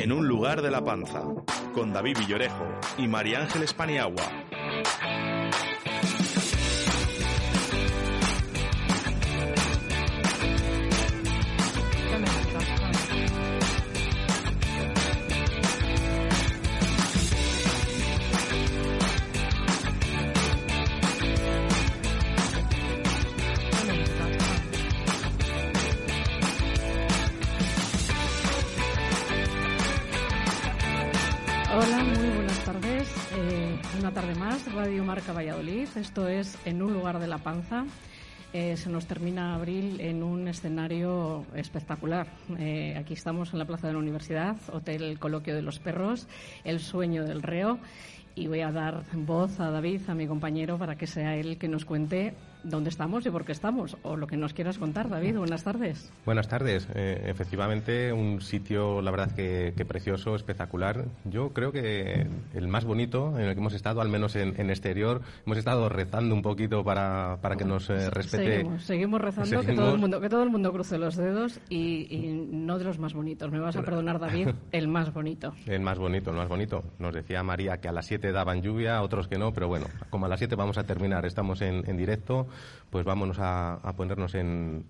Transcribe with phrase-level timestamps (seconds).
[0.00, 1.22] En un lugar de la panza,
[1.74, 2.64] con David Villorejo
[2.96, 4.24] y María Ángeles Paniagua.
[34.00, 35.86] Una tarde más, Radio Marca Valladolid.
[35.94, 37.84] Esto es En un lugar de la panza.
[38.54, 42.26] Eh, se nos termina abril en un escenario espectacular.
[42.58, 46.28] Eh, aquí estamos en la Plaza de la Universidad, Hotel Coloquio de los Perros,
[46.64, 47.78] El Sueño del Reo.
[48.34, 51.68] Y voy a dar voz a David, a mi compañero, para que sea él que
[51.68, 52.32] nos cuente
[52.64, 55.36] dónde estamos y por qué estamos, o lo que nos quieras contar, David.
[55.36, 56.12] Buenas tardes.
[56.24, 56.88] Buenas tardes.
[56.94, 61.06] Eh, efectivamente, un sitio, la verdad, que, que precioso, espectacular.
[61.24, 64.70] Yo creo que el más bonito en el que hemos estado, al menos en, en
[64.70, 68.56] exterior, hemos estado rezando un poquito para, para que nos eh, respete.
[68.56, 72.06] Seguimos, seguimos rezando Que, todo el mundo, que todo el mundo cruce los dedos y,
[72.14, 73.50] y no de los más bonitos.
[73.50, 75.52] Me vas a perdonar, David, el más bonito.
[75.66, 76.82] El más bonito, el más bonito.
[76.98, 80.26] Nos decía María que a las 7 daban lluvia, otros que no, pero bueno, como
[80.26, 82.46] a las 7 vamos a terminar, estamos en, en directo,
[82.90, 84.84] pues vámonos a, ponernos en,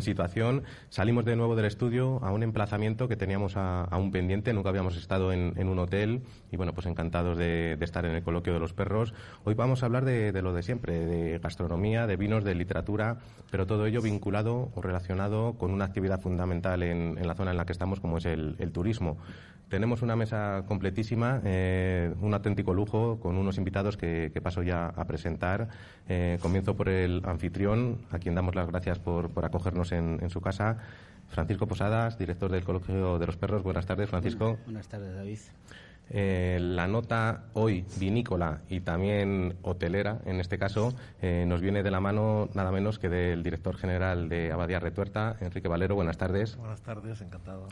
[0.00, 0.64] situación.
[0.90, 4.96] Salimos de nuevo del estudio a un emplazamiento que teníamos a, un pendiente, nunca habíamos
[4.96, 8.72] estado en, un hotel y bueno, pues encantados de, estar en el coloquio de los
[8.72, 9.14] perros.
[9.44, 13.18] Hoy vamos a hablar de, lo de siempre, de gastronomía, de vinos, de literatura,
[13.50, 17.64] pero todo ello vinculado o relacionado con una actividad fundamental en, la zona en la
[17.64, 19.16] que estamos, como es el turismo.
[19.68, 24.86] Tenemos una mesa completísima, eh, un auténtico lujo, con unos invitados que, que paso ya
[24.88, 25.68] a presentar.
[26.08, 30.30] Eh, comienzo por el anfitrión, a quien damos las gracias por, por acogernos en, en
[30.30, 30.78] su casa.
[31.28, 33.64] Francisco Posadas, director del Colegio de los Perros.
[33.64, 34.56] Buenas tardes, Francisco.
[34.66, 35.38] Buenas tardes, David.
[36.10, 41.90] Eh, la nota hoy vinícola y también hotelera, en este caso, eh, nos viene de
[41.90, 45.96] la mano nada menos que del director general de Abadía Retuerta, Enrique Valero.
[45.96, 46.56] Buenas tardes.
[46.56, 47.66] Buenas tardes, encantado.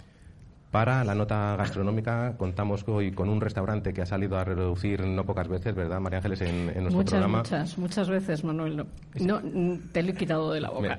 [0.75, 5.25] Para la nota gastronómica contamos hoy con un restaurante que ha salido a reducir no
[5.25, 7.39] pocas veces, ¿verdad, María Ángeles, en, en nuestro Muchas, programa?
[7.39, 8.84] muchas, muchas veces, Manuel.
[9.21, 10.99] No, no, te lo he quitado de la Me, boca.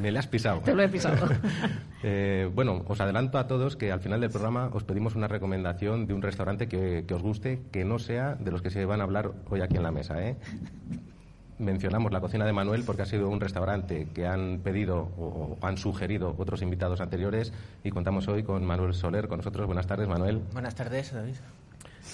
[0.00, 0.60] me le has pisado.
[0.60, 1.16] Te lo he pisado.
[2.08, 6.06] Eh, bueno, os adelanto a todos que al final del programa os pedimos una recomendación
[6.06, 9.00] de un restaurante que, que os guste, que no sea de los que se van
[9.00, 10.22] a hablar hoy aquí en la mesa.
[10.22, 10.36] ¿eh?
[11.58, 15.78] Mencionamos la cocina de Manuel porque ha sido un restaurante que han pedido o han
[15.78, 17.52] sugerido otros invitados anteriores
[17.82, 19.66] y contamos hoy con Manuel Soler con nosotros.
[19.66, 20.42] Buenas tardes, Manuel.
[20.52, 21.36] Buenas tardes, David.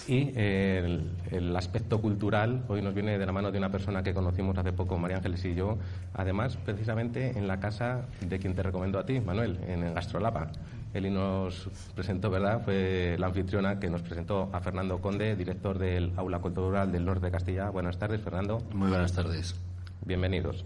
[0.08, 4.02] Y eh, el, el aspecto cultural hoy nos viene de la mano de una persona
[4.02, 5.78] que conocimos hace poco, María Ángeles y yo,
[6.14, 10.50] además precisamente en la casa de quien te recomiendo a ti, Manuel, en el Gastrolapa.
[10.94, 12.62] Él y nos presentó, ¿verdad?
[12.64, 17.26] Fue la anfitriona que nos presentó a Fernando Conde, director del Aula Cultural del Norte
[17.26, 17.70] de Castilla.
[17.70, 18.62] Buenas tardes, Fernando.
[18.74, 19.54] Muy buenas tardes.
[20.04, 20.64] Bienvenidos.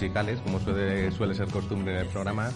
[0.00, 2.48] Musicales, como suele, suele ser costumbre en el programa,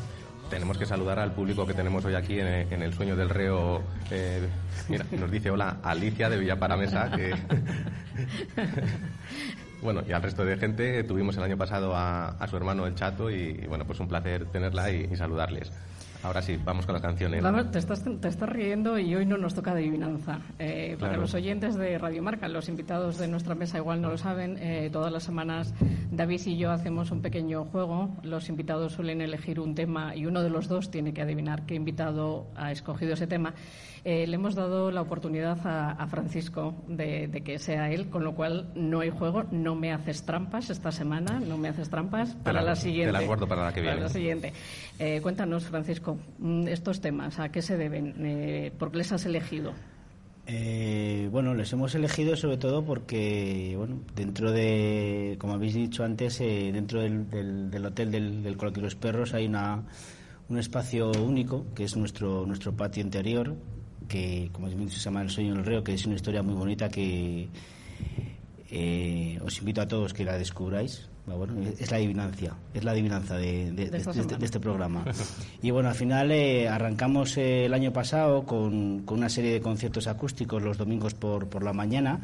[0.49, 3.83] tenemos que saludar al público que tenemos hoy aquí en, el sueño del reo.
[4.11, 4.49] Eh,
[4.89, 7.11] mira, nos dice hola Alicia de Villaparamesa.
[7.11, 7.35] Que
[9.83, 13.31] bueno, y al resto de gente tuvimos el año pasado a, su hermano el Chato
[13.31, 15.71] y, bueno, pues un placer tenerla y saludarles.
[16.25, 17.33] Ahora sí, vamos con la canción.
[17.71, 20.41] te, estás, te estás riendo y hoy no nos toca adivinanza.
[20.59, 24.17] Eh, para los oyentes de Radio Marca, los invitados de nuestra mesa igual no lo
[24.17, 25.75] saben, eh, todas las semanas
[26.11, 28.09] David y yo hacemos un pequeño juego.
[28.23, 31.75] Los invitados suelen elegir un tema y uno de los dos tiene que adivinar qué
[31.75, 33.53] invitado ha escogido ese tema.
[34.07, 38.71] Eh, le hemos dado la oportunidad a, Francisco de, que sea él, con lo cual
[38.75, 42.77] no hay juego, no me haces trampas esta semana, no me haces trampas para la,
[42.77, 43.17] siguiente.
[43.17, 43.97] Te acuerdo para la que viene.
[43.97, 44.53] Para la siguiente.
[44.99, 48.15] Eh, cuéntanos, Francisco, mm, estos temas, ¿a qué se deben?
[48.25, 49.73] Eh, ¿Por qué les has elegido?
[51.31, 57.01] bueno, les hemos elegido sobre todo porque, bueno, dentro de, como habéis dicho antes, dentro
[57.01, 57.31] del,
[57.71, 59.83] del, hotel del, del Coloquio de los Perros hay una,
[60.49, 63.55] un espacio único que es nuestro, nuestro patio interior,
[64.09, 67.49] que como se llama El sueño del reo, que es una historia muy bonita que
[68.71, 71.09] eh, os invito a todos que la descubráis.
[71.79, 75.05] Es la adivinancia, es la adivinanza de, este, este, programa.
[75.63, 80.07] Y bueno, al final eh, arrancamos el año pasado con, con, una serie de conciertos
[80.07, 82.21] acústicos los domingos por, por la mañana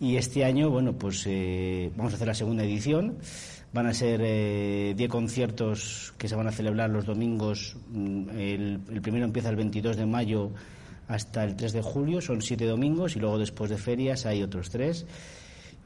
[0.00, 3.18] y este año, bueno, pues eh, vamos a hacer la segunda edición.
[3.72, 7.76] Van a ser 10 conciertos que se van a celebrar los domingos.
[7.90, 10.52] Mm, el, el primero empieza el 22 de mayo
[11.08, 14.70] hasta el 3 de julio, son siete domingos y luego después de ferias hay otros
[14.70, 15.06] tres.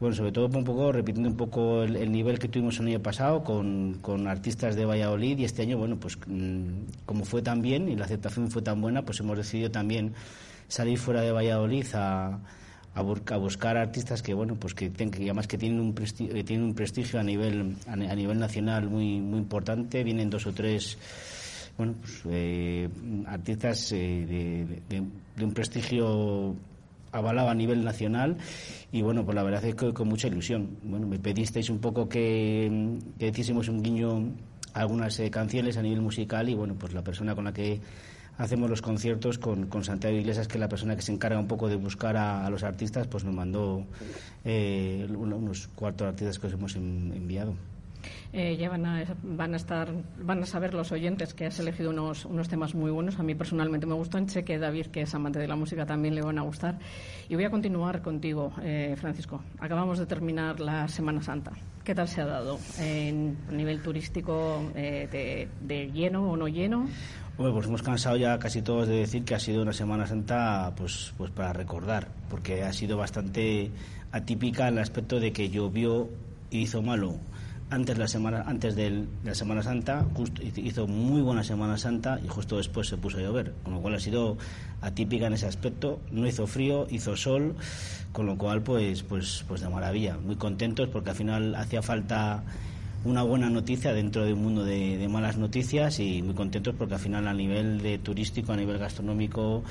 [0.02, 3.44] Bueno, sobre todo un poco repitiendo un poco el, nivel que tuvimos el año pasado
[3.44, 7.88] con, con, artistas de Valladolid y este año, bueno, pues mm, como fue tan bien
[7.88, 10.12] y la aceptación fue tan buena, pues hemos decidido también
[10.66, 12.40] salir fuera de Valladolid a,
[12.96, 13.02] a,
[13.36, 17.20] buscar artistas que, bueno, pues que, que además que tienen un prestigio, tienen un prestigio
[17.20, 20.98] a nivel, a, nivel nacional muy, muy importante, vienen dos o tres
[21.78, 22.88] bueno, pues, eh,
[23.26, 26.56] artistas eh, de, un prestigio
[27.12, 28.36] avalado a nivel nacional
[28.90, 30.78] y bueno, pues la verdad es que con mucha ilusión.
[30.82, 34.32] Bueno, me pedisteis un poco que, que hiciésemos un guiño
[34.74, 37.80] a algunas eh, canciones a nivel musical y bueno, pues la persona con la que
[38.38, 41.46] hacemos los conciertos con, con, Santiago Iglesias, que es la persona que se encarga un
[41.46, 43.84] poco de buscar a, los artistas, pues nos mandó
[44.44, 47.54] unos cuatro artistas que os hemos enviado.
[48.34, 51.90] Eh, ya van a, van a estar, van a saber los oyentes que has elegido
[51.90, 53.18] unos, unos temas muy buenos.
[53.18, 54.26] A mí personalmente me gustan.
[54.30, 56.78] Sé que David, que es amante de la música, también le van a gustar.
[57.28, 59.42] Y voy a continuar contigo, eh, Francisco.
[59.58, 61.52] Acabamos de terminar la Semana Santa.
[61.84, 66.88] ¿Qué tal se ha dado en nivel turístico eh, de, lleno o no lleno?
[67.36, 70.72] Bueno, pues hemos cansado ya casi todos de decir que ha sido una Semana Santa
[70.74, 73.70] pues, pues para recordar, porque ha sido bastante
[74.10, 76.08] atípica en el aspecto de que llovió
[76.50, 77.18] y hizo malo
[77.72, 82.28] antes la semana antes de la Semana Santa justo hizo muy buena Semana Santa y
[82.28, 84.36] justo después se puso a llover con lo cual ha sido
[84.82, 86.00] atípica en ese aspecto.
[86.10, 87.54] No hizo frío hizo sol
[88.12, 90.18] con lo cual pues pues pues de maravilla.
[90.18, 92.42] Muy contentos porque al final hacía falta
[93.04, 96.94] una buena noticia dentro de un mundo de, de malas noticias y muy contentos porque
[96.94, 99.64] al final a nivel de turístico a nivel gastronómico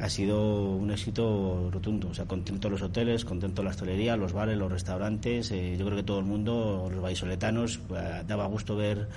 [0.00, 2.08] ha sido un éxito rotundo.
[2.08, 5.50] O sea, contento los hoteles, contento la hostelería, los bares, los restaurantes.
[5.50, 9.08] Eh, yo creo que todo el mundo, los vallisoletanos, eh, daba gusto ver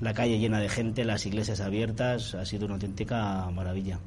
[0.00, 2.34] la calle llena de gente, las iglesias abiertas.
[2.34, 3.98] Ha sido una auténtica maravilla.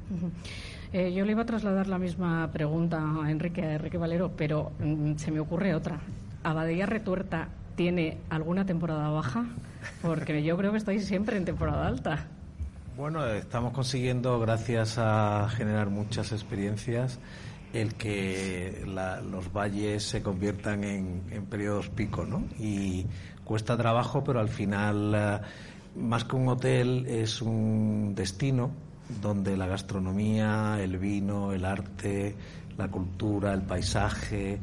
[0.92, 4.72] Eh, yo le iba a trasladar la misma pregunta a Enrique, a Enrique Valero, pero
[4.78, 6.00] mm, se me ocurre otra.
[6.42, 9.46] ¿Abadía Retuerta tiene alguna temporada baja?
[10.02, 12.26] Porque yo creo que estáis siempre en temporada alta.
[13.00, 17.18] Bueno, estamos consiguiendo, gracias a generar muchas experiencias,
[17.72, 22.44] el que los valles se conviertan en, periodos pico, ¿no?
[22.58, 23.06] Y
[23.42, 25.40] cuesta trabajo, pero al final, eh,
[25.96, 28.70] más que un hotel, es un destino
[29.22, 32.36] donde la gastronomía, el vino, el arte,
[32.76, 34.60] la cultura, el paisaje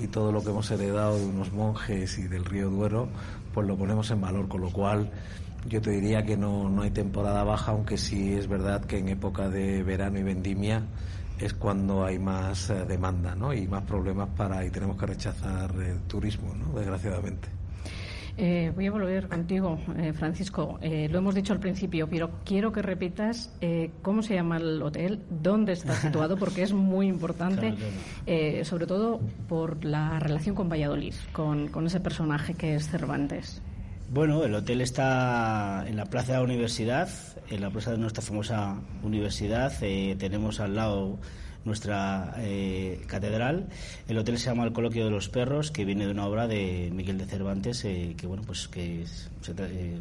[0.00, 3.08] y todo lo que hemos heredado de unos monjes y del río Duero,
[3.52, 5.10] pues lo ponemos en valor, con lo cual
[5.68, 9.08] yo te diría que no, no hay temporada baja, aunque sí es verdad que en
[9.08, 10.82] época de verano y vendimia
[11.38, 13.52] es cuando hay más eh, demanda ¿no?
[13.52, 16.78] y más problemas para y tenemos que rechazar el turismo, ¿no?
[16.78, 17.48] desgraciadamente.
[18.36, 20.78] Eh, voy a volver contigo, eh, Francisco.
[20.80, 23.52] lo hemos dicho al principio, pero quiero que repitas
[24.00, 27.74] cómo se llama el hotel, dónde está situado, porque es muy importante,
[28.64, 33.60] sobre todo por la relación con Valladolid, con, con ese personaje que es Cervantes.
[34.12, 37.08] Bueno, el hotel está en la plaza de la universidad,
[37.48, 39.72] en la plaza de nuestra famosa universidad.
[39.82, 41.20] Eh, tenemos al lado
[41.64, 43.68] nuestra eh, catedral.
[44.08, 46.90] El hotel se llama El Coloquio de los Perros, que viene de una obra de
[46.92, 50.00] Miguel de Cervantes, eh, que bueno, pues que se, eh,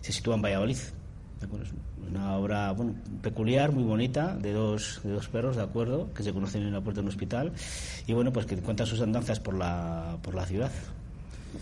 [0.00, 0.78] se sitúa en Valladolid.
[2.08, 6.32] una obra bueno, peculiar, muy bonita, de dos, de dos perros, de acuerdo, que se
[6.32, 7.52] conocen en la puerta de un hospital,
[8.06, 10.72] y bueno, pues que cuentan sus andanzas por la, por la ciudad.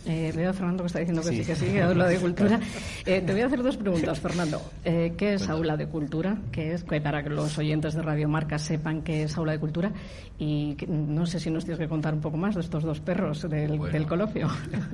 [0.06, 2.60] Eh, veo a Fernando que está diciendo que sí, que sí, aula de cultura.
[3.04, 4.62] Eh, te voy a hacer dos preguntas, Fernando.
[4.84, 6.38] Eh, ¿Qué es aula de cultura?
[6.52, 6.84] ¿Qué es?
[6.84, 9.92] Que Para que los oyentes de Radio Marca sepan qué es aula de cultura.
[10.38, 13.42] Y no sé si nos tienes que contar un poco más de estos dos perros
[13.48, 13.92] del, Bueno.
[13.92, 14.48] del coloquio.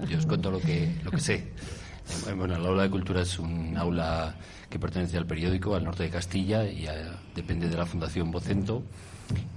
[0.08, 1.34] Yo os cuento lo que, lo que sé.
[1.34, 4.34] Eh, Bueno, el aula de cultura es un aula
[4.70, 6.90] que pertenece al periódico, al norte de Castilla, y eh,
[7.34, 8.82] depende de la Fundación Vocento.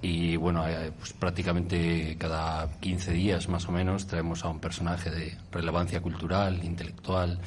[0.01, 5.09] Y bueno, eh, pues prácticamente cada 15 días más o menos traemos a un personaje
[5.09, 7.39] de relevancia cultural, intelectual,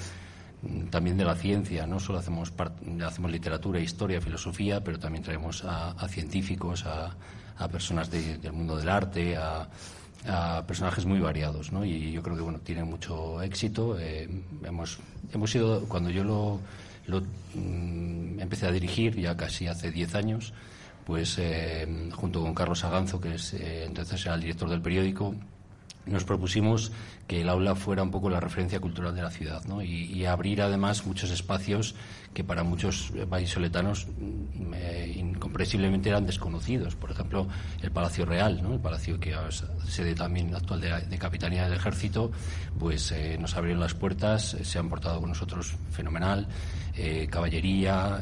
[0.63, 1.87] mm, también de la ciencia.
[1.87, 2.53] No solo hacemos,
[3.05, 7.15] hacemos literatura, historia, filosofía, pero también traemos a, científicos, a,
[7.59, 9.69] a personas de- del mundo del arte, a,
[10.27, 11.85] a personajes muy variados, ¿no?
[11.85, 13.99] Y yo creo que bueno tiene mucho éxito.
[14.01, 14.29] Eh,
[14.65, 14.99] hemos
[15.35, 16.61] hemos sido cuando yo lo,
[17.07, 17.21] lo,
[17.55, 20.55] mm, empecé a dirigir ya casi hace 10 años,
[21.05, 25.35] pues eh, junto con Carlos Aganzo, que es eh, entonces era el director del periódico,
[26.07, 26.93] nos propusimos
[27.27, 29.83] que el aula fuera un poco la referencia cultural de la ciudad ¿no?
[29.83, 31.95] y, abrir además muchos espacios
[32.33, 36.97] que para muchos vallisoletanos mm, eh, incomprensiblemente eran desconocidos.
[36.97, 37.47] Por ejemplo,
[37.83, 38.75] el Palacio Real, ¿no?
[38.75, 42.33] el palacio que es sede también actual de, de Capitanía del Ejército,
[42.79, 46.49] pues eh, nos abrieron las puertas, se han portado con nosotros fenomenal.
[47.31, 48.21] caballería,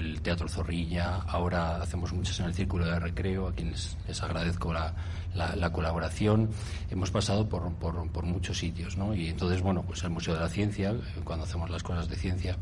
[0.00, 4.72] el Teatro Zorrilla, ahora hacemos muchas en el Círculo de Recreo, a quienes les agradezco
[4.72, 4.94] la,
[5.34, 6.50] la- la colaboración.
[6.90, 9.14] Hemos pasado por, por- muchos sitios, ¿no?
[9.14, 12.16] Y entonces, bueno, pues el Museo de la Ciencia, eh, cuando hacemos las cosas de
[12.16, 12.56] ciencia,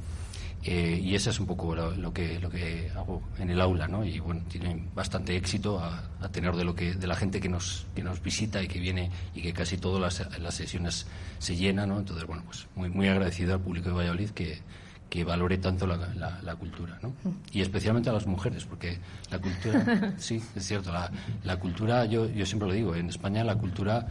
[0.64, 4.04] eh, y ese es un poco lo, que lo que hago en el aula, ¿no?
[4.04, 6.02] Y bueno, tiene bastante éxito a,
[6.32, 9.08] tenor de lo que de la gente que nos que nos visita y que viene
[9.36, 11.06] y que casi todas las, las sesiones
[11.38, 11.98] se llenan, ¿no?
[12.00, 14.58] Entonces bueno, pues muy muy agradecido al público de Valladolid que
[15.08, 17.12] que valore tanto la, la- la cultura, ¿no?
[17.52, 18.98] Y especialmente a las mujeres, porque
[19.30, 21.10] la cultura, sí, es cierto, la,
[21.44, 24.06] la cultura, yo, yo siempre lo digo, en España la cultura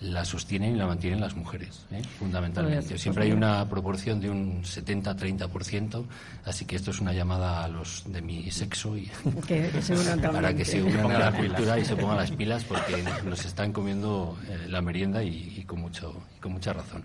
[0.00, 2.02] la sostienen y la mantienen las mujeres, ¿eh?
[2.18, 2.98] fundamentalmente.
[2.98, 6.04] Siempre hay una proporción de un 70-30%,
[6.44, 9.08] así que esto es una llamada a los de mi sexo y
[9.46, 9.94] Que- se
[10.32, 13.72] para que se unan a la cultura y se pongan las pilas porque nos están
[13.72, 17.02] comiendo eh, la merienda y, y con mucho y con mucha razón.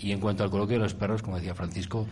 [0.00, 2.08] Y en cuanto al coloquio de los perros, como decía Francisco,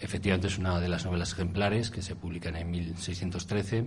[0.00, 3.78] efectivamente es una de las novelas ejemplares que se publican en 1613.
[3.78, 3.86] Eh,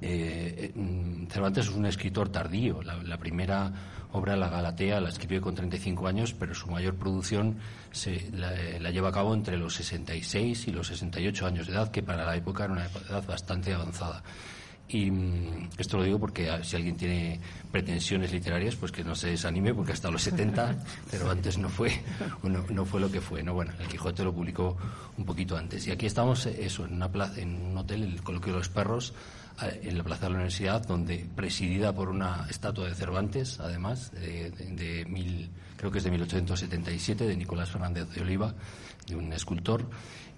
[0.00, 2.82] eh, mm, Cervantes es un escritor tardío.
[2.82, 3.72] La, primera
[4.12, 7.58] obra, La Galatea, la escribió con 35 años, pero su mayor producción
[7.90, 11.74] se, la, eh, la lleva a cabo entre los 66 y los 68 años de
[11.74, 14.22] edad, que para la época era una edad bastante avanzada.
[14.92, 19.14] Y mm, esto lo digo porque ah, si alguien tiene pretensiones literarias, pues que no
[19.14, 20.76] se desanime, porque hasta los 70,
[21.10, 21.92] pero antes no fue,
[22.42, 23.42] no, no fue lo que fue.
[23.42, 23.54] ¿no?
[23.54, 24.76] Bueno, el Quijote lo publicó
[25.16, 25.86] un poquito antes.
[25.86, 28.68] Y aquí estamos, eh, eso, en, una plaza, en un hotel, el Coloquio de los
[28.68, 29.14] Perros,
[29.62, 34.12] eh, en la Plaza de la Universidad, donde presidida por una estatua de Cervantes, además,
[34.12, 38.54] de, de- de mil, creo que es de 1877, de Nicolás Fernández de Oliva,
[39.06, 39.88] de un escultor.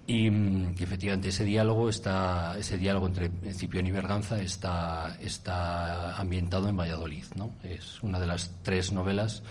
[0.07, 6.15] Y, mm, y efectivamente ese diálogo está, ese diálogo entre Cipión y Berganza está, está
[6.17, 7.51] ambientado en Valladolid, ¿no?
[7.63, 9.41] Es una de las tres novelas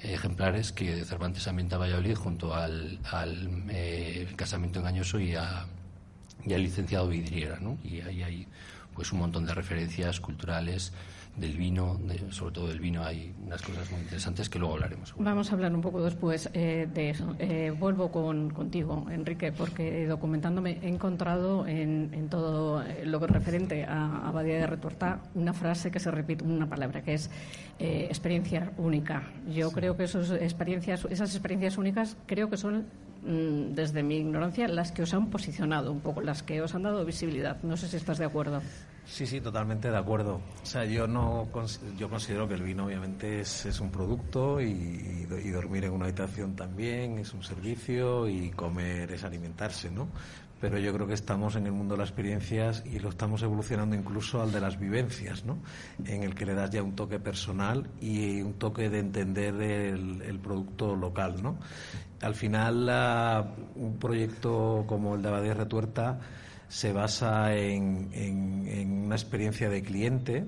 [0.00, 5.66] eh, ejemplares que Cervantes ambienta en Valladolid junto al, al, eh, casamiento engañoso y, a,
[6.44, 7.76] y al licenciado Vidriera, ¿no?
[7.84, 8.46] Y ahí hay
[8.98, 10.92] pues un montón de referencias culturales
[11.36, 15.14] del vino, de- sobre todo del vino hay unas cosas muy interesantes que luego hablaremos.
[15.18, 17.36] Vamos a hablar un poco después eh, de eso.
[17.38, 23.28] Eh, vuelvo con, contigo, Enrique, porque documentándome he encontrado en, en todo eh, lo que
[23.28, 27.30] referente a Abadía de Retuerta una frase que se repite, una palabra que es
[27.78, 29.22] eh, experiencia única.
[29.48, 32.86] Yo creo que esos experiencias, esas experiencias únicas creo que son,
[33.22, 37.04] desde mi ignorancia, las que os han posicionado un poco, las que os han dado
[37.04, 37.60] visibilidad.
[37.62, 38.62] No sé si estás de acuerdo.
[39.06, 40.40] Sí, sí, totalmente de acuerdo.
[40.62, 41.48] O sea, yo no
[41.98, 45.84] yo considero que el vino obviamente es, es un producto y, y do- y dormir
[45.84, 50.08] en una habitación también es un servicio y comer es alimentarse, ¿no?
[50.60, 53.94] Pero yo creo que estamos en el mundo de las experiencias y lo estamos evolucionando
[53.96, 55.56] incluso al de las vivencias, ¿no?
[56.04, 60.38] En el que le das ya un toque personal y un toque de entender el
[60.42, 61.58] producto local, ¿no?
[62.22, 63.46] Al final,
[63.76, 66.18] un proyecto como el de Abadía Retuerta
[66.68, 68.10] se basa en,
[69.04, 70.44] una experiencia de cliente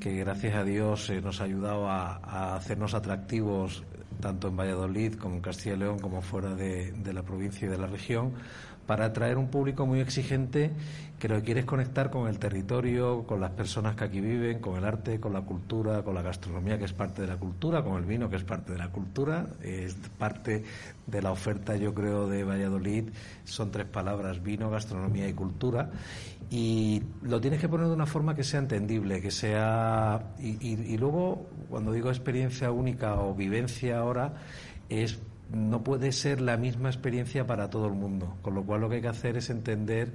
[0.00, 3.84] que gracias a Dios eh, nos ha ayudado a, hacernos atractivos
[4.20, 7.78] tanto en Valladolid como en Castilla y León como fuera de la provincia y de
[7.78, 8.34] la región
[8.88, 10.70] para atraer un público muy exigente
[11.18, 14.78] que lo que quiere conectar con el territorio, con las personas que aquí viven, con
[14.78, 17.98] el arte, con la cultura, con la gastronomía que es parte de la cultura, con
[17.98, 20.64] el vino que es parte de la cultura, es parte
[21.06, 23.10] de la oferta yo creo de Valladolid,
[23.44, 25.90] son tres palabras, vino, gastronomía y cultura.
[26.50, 30.96] Y lo tienes que poner de una forma que sea entendible, que sea y, y
[30.96, 34.32] luego cuando digo experiencia única o vivencia ahora
[34.88, 35.18] es
[35.52, 38.36] no puede ser la misma experiencia para todo el mundo.
[38.42, 40.12] Con lo cual lo que hay que hacer es entender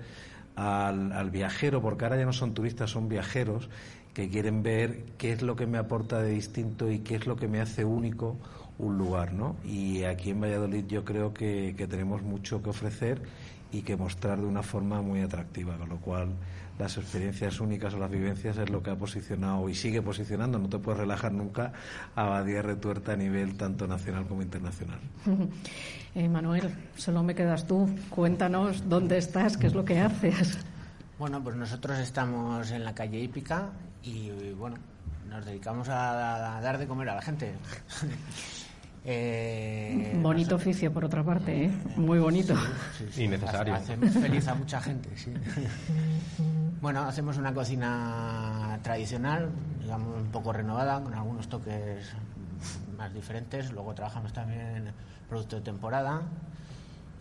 [0.56, 3.70] al, viajero, porque ahora ya no son turistas, son viajeros
[4.14, 7.36] que quieren ver qué es lo que me aporta de distinto y qué es lo
[7.36, 8.38] que me hace único
[8.78, 9.56] un lugar, ¿no?
[9.64, 13.22] Y aquí en Valladolid yo creo que tenemos mucho que ofrecer
[13.72, 16.30] y que mostrar de una forma muy atractiva, con lo cual
[16.80, 20.58] las experiencias únicas o las vivencias es lo que ha posicionado y sigue posicionando.
[20.60, 21.74] No te puedes relajar nunca
[22.16, 25.00] a Badía Retuerta a nivel tanto nacional como internacional.
[26.16, 27.90] Eh, Manuel, solo me quedas tú.
[28.12, 30.60] Cuéntanos dónde estás, qué es lo que haces.
[31.18, 33.72] Bueno, pues nosotros estamos en la calle Hípica
[34.04, 34.78] y, bueno,
[35.28, 37.56] nos dedicamos a dar de comer a la gente.
[39.06, 41.72] Eh, bonito oficio, por otra parte, ¿eh?
[41.98, 42.56] muy bonito.
[43.18, 43.76] y necesario.
[43.76, 45.34] Hace, feliz a mucha gente, sí.
[46.82, 49.50] bueno, hacemos una cocina tradicional,
[49.82, 52.14] digamos, un poco renovada, con algunos toques
[52.98, 53.74] más diferentes.
[53.74, 54.92] Luego trabajamos también
[55.28, 56.22] producto de temporada.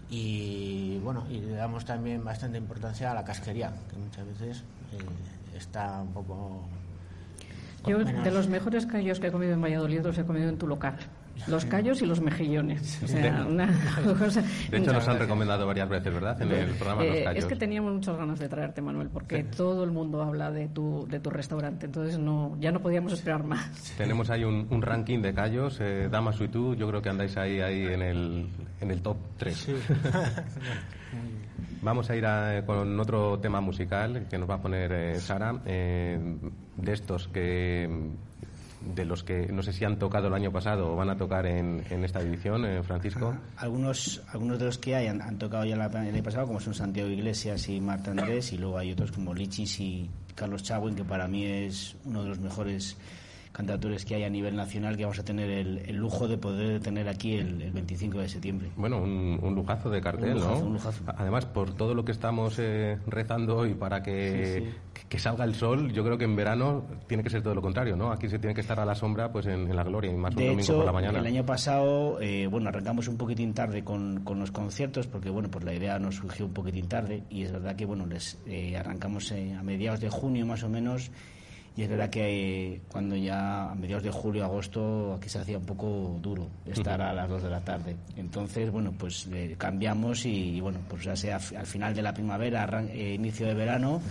[0.09, 5.57] Y bueno, y le damos también bastante importancia a la casquería, que muchas veces eh,
[5.57, 6.69] está un poco.
[7.87, 10.69] Yo, de los mejores callos que he comido en Valladolid, los he comido en tu
[10.69, 10.97] local.
[11.47, 13.01] Los callos y los mejillones.
[13.13, 13.29] de,
[14.79, 16.41] hecho, nos han recomendado varias veces, ¿verdad?
[16.41, 17.45] En el programa Los eh, Callos.
[17.45, 21.07] Es que teníamos muchas ganas de traerte, Manuel, porque todo el mundo habla de tu,
[21.09, 21.87] de tu restaurante.
[21.87, 23.93] Entonces, no ya no podíamos esperar más.
[23.97, 25.79] Tenemos ahí un, ranking de callos.
[25.81, 28.49] Eh, Damaso y tú, yo creo que andáis ahí, ahí en, el,
[28.81, 29.69] en el top 3.
[31.83, 32.25] Vamos a ir
[32.65, 37.89] con otro tema musical que nos va a poner eh, Sara, de estos que
[38.95, 41.47] de los que no sé si han tocado el año pasado o van a tocar
[41.47, 43.35] en, en esta edición, eh, Francisco?
[43.57, 47.09] Algunos, algunos de los que hay han, tocado ya el año pasado, como son Santiago
[47.09, 51.29] Iglesias y Marta Andrés, y luego hay otros como Lichis y Carlos Chagüen, que para
[51.29, 52.97] mí es uno de los mejores
[53.53, 57.09] cantautores que hay a nivel nacional que vamos a tener el, lujo de poder tener
[57.09, 58.71] aquí el, 25 de septiembre.
[58.77, 60.79] Bueno, un, lujazo de cartel, ¿no?
[61.17, 64.73] Además, por todo lo que estamos eh, rezando hoy para que,
[65.09, 67.97] que, salga el sol, yo creo que en verano tiene que ser todo lo contrario,
[67.97, 68.11] ¿no?
[68.11, 70.47] Aquí se tiene que estar a la sombra pues en, la gloria y más un
[70.47, 71.19] domingo por la mañana.
[71.19, 75.51] el año pasado, eh, bueno, arrancamos un poquitín tarde con, con, los conciertos porque, bueno,
[75.51, 78.77] pues la idea nos surgió un poquitín tarde y es verdad que, bueno, les eh,
[78.77, 81.11] arrancamos a mediados de junio más o menos
[81.75, 85.57] y es verdad que eh, cuando ya a mediados de julio, agosto, aquí se hacía
[85.57, 87.97] un poco duro estar a las 2 de la tarde.
[88.17, 92.69] Entonces, bueno, pues eh, cambiamos y, bueno, pues ya sea al final de la primavera,
[92.91, 94.03] eh, inicio de verano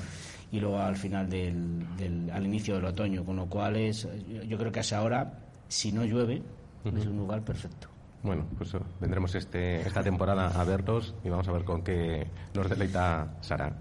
[0.52, 1.86] y luego al final del,
[2.34, 3.24] al inicio del otoño.
[3.24, 4.08] Con lo cual es,
[4.48, 5.32] yo creo que hasta ahora,
[5.68, 6.42] si no llueve,
[6.84, 7.88] es un lugar perfecto.
[8.24, 12.70] Bueno, pues vendremos este, esta temporada a verlos y vamos a ver con qué nos
[12.70, 13.74] deleita Sara.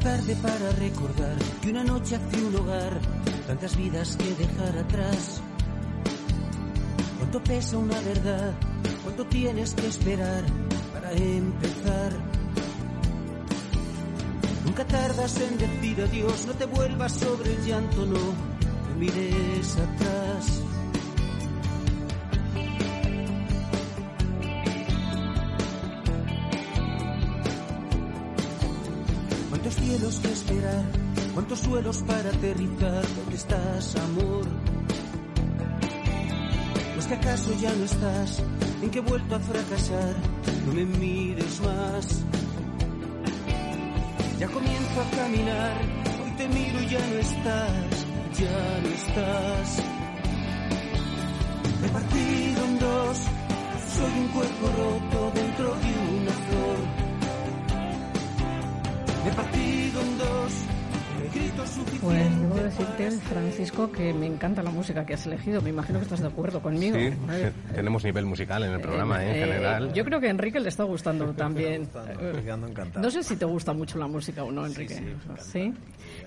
[0.00, 2.98] Tarde para recordar que una noche hace un hogar,
[3.46, 5.40] tantas vidas que dejar atrás.
[7.18, 8.52] ¿Cuánto pesa una verdad?
[9.04, 10.42] ¿Cuánto tienes que esperar
[10.92, 12.12] para empezar?
[14.64, 20.62] Nunca tardas en decir adiós, no te vuelvas sobre el llanto, no, no mires atrás.
[30.02, 30.84] Cielos que esperar,
[31.32, 34.44] cuántos suelos para aterrizar, ¿dónde estás, amor?
[36.96, 38.42] ¿No que acaso ya no estás?
[38.82, 40.14] ¿En que he vuelto a fracasar?
[40.66, 42.24] No me mires más.
[44.40, 45.80] Ya comienzo a caminar,
[46.24, 48.06] hoy te miro y ya no estás,
[48.40, 49.82] ya no estás.
[51.80, 53.18] Me he partido en dos,
[53.94, 56.01] soy un cuerpo roto dentro de una
[62.00, 65.62] pues debo decirte, Francisco, que me encanta la música que has elegido.
[65.62, 66.96] Me imagino que estás de acuerdo conmigo.
[66.96, 67.10] Sí,
[67.74, 69.30] tenemos nivel musical en el programa, ¿eh?
[69.30, 69.92] en eh, general.
[69.92, 71.88] Yo creo que a Enrique le está gustando también.
[72.96, 75.00] no sé si te gusta mucho la música o no, Enrique.
[75.38, 75.72] Sí,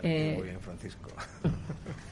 [0.02, 1.10] muy bien, Francisco.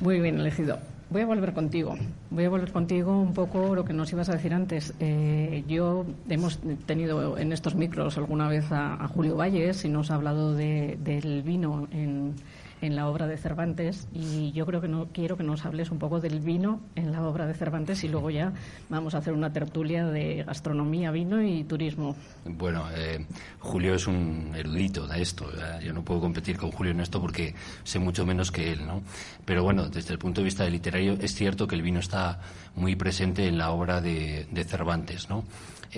[0.00, 0.78] Muy bien elegido.
[1.08, 1.94] Voy a volver contigo.
[2.30, 4.92] Voy a volver contigo un poco lo que nos ibas a decir antes.
[4.98, 10.16] Eh, yo hemos tenido en estos micros alguna vez a, Julio Valles y nos ha
[10.16, 12.34] hablado del vino en,
[12.80, 15.98] en la obra de Cervantes y yo creo que no quiero que nos hables un
[15.98, 18.52] poco del vino en la obra de Cervantes y luego ya
[18.88, 22.16] vamos a hacer una tertulia de gastronomía, vino y turismo.
[22.44, 23.24] Bueno, eh,
[23.60, 25.46] Julio es un erudito de esto.
[25.82, 29.02] Yo no puedo competir con Julio en esto porque sé mucho menos que él, ¿no?
[29.44, 32.40] Pero bueno, desde el punto de vista literario es cierto que el vino está
[32.74, 35.44] muy presente en la obra de, de Cervantes, ¿no?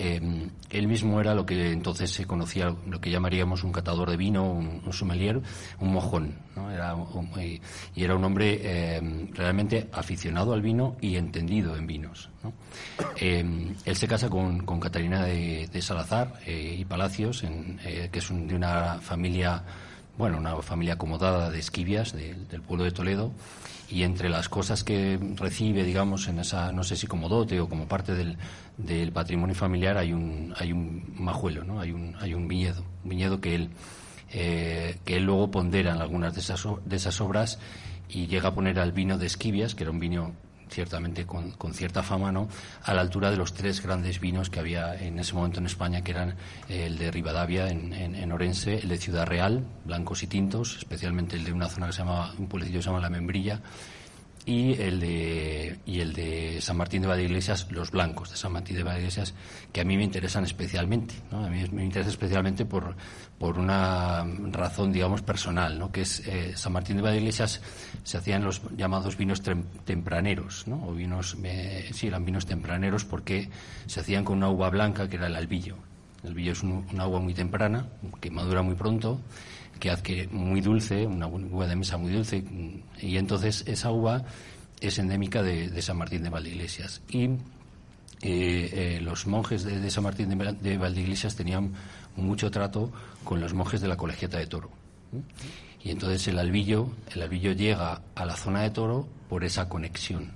[0.00, 0.20] Eh,
[0.70, 4.44] él mismo era lo que entonces se conocía, lo que llamaríamos un catador de vino,
[4.44, 5.42] un, sommelier,
[5.80, 6.36] un mojón.
[6.72, 6.94] Era
[7.96, 12.30] y, era un hombre eh, realmente aficionado al vino y entendido en vinos.
[13.20, 17.42] Eh, él se casa con, con Catalina de, Salazar y Palacios,
[17.82, 19.64] que es de una familia,
[20.16, 23.32] bueno, una familia acomodada de Esquivias, del pueblo de Toledo
[23.90, 27.68] y entre las cosas que recibe, digamos, en esa, no sé si como dote o
[27.68, 28.36] como parte del,
[28.78, 31.80] del patrimonio familiar, hay un, hay un majuelo, ¿no?
[31.80, 33.70] Hay un, hay un viñedo, un viñedo que él,
[34.32, 37.58] eh, que él luego pondera en algunas de esas, de esas obras
[38.08, 40.32] y llega a poner al vino de Esquivias, que era un vino
[40.70, 42.48] ciertamente con, cierta fama, ¿no?
[42.82, 46.02] a la altura de los tres grandes vinos que había en ese momento en España,
[46.02, 46.36] que eran
[46.68, 51.44] el de Rivadavia en, en, Orense, el de Ciudad Real, blancos y tintos, especialmente el
[51.44, 53.60] de una zona que se llama, un pueblecillo que se llama La Membrilla,
[54.48, 58.76] y el de y el de San Martín de Valdeiglesias, los blancos de San Martín
[58.76, 59.34] de Valdeiglesias,
[59.70, 61.44] que a mí me interesan especialmente, ¿no?
[61.44, 62.96] A mí me interesa especialmente por,
[63.38, 65.92] por una razón, digamos, personal, ¿no?
[65.92, 67.60] Que es eh, San Martín de Valdeiglesias
[68.02, 69.42] se hacían los llamados vinos
[69.84, 70.82] tempraneros, ¿no?
[70.88, 73.50] O vinos, eh, sí, eran vinos tempraneros porque
[73.84, 75.76] se hacían con una uva blanca que era el albillo.
[76.22, 77.86] El albillo es una uva muy temprana,
[78.20, 79.20] que madura muy pronto
[79.78, 82.44] que hace muy dulce, una uva de mesa muy dulce,
[83.00, 84.24] y entonces esa uva
[84.80, 87.00] es endémica de, San Martín de Valdeiglesias.
[87.08, 87.38] Y eh,
[88.22, 91.72] eh, los monjes de, San Martín de, Valdeiglesias tenían
[92.16, 92.92] mucho trato
[93.24, 94.70] con los monjes de la colegiata de Toro.
[95.82, 100.32] Y entonces el albillo, el albillo llega a la zona de Toro por esa conexión.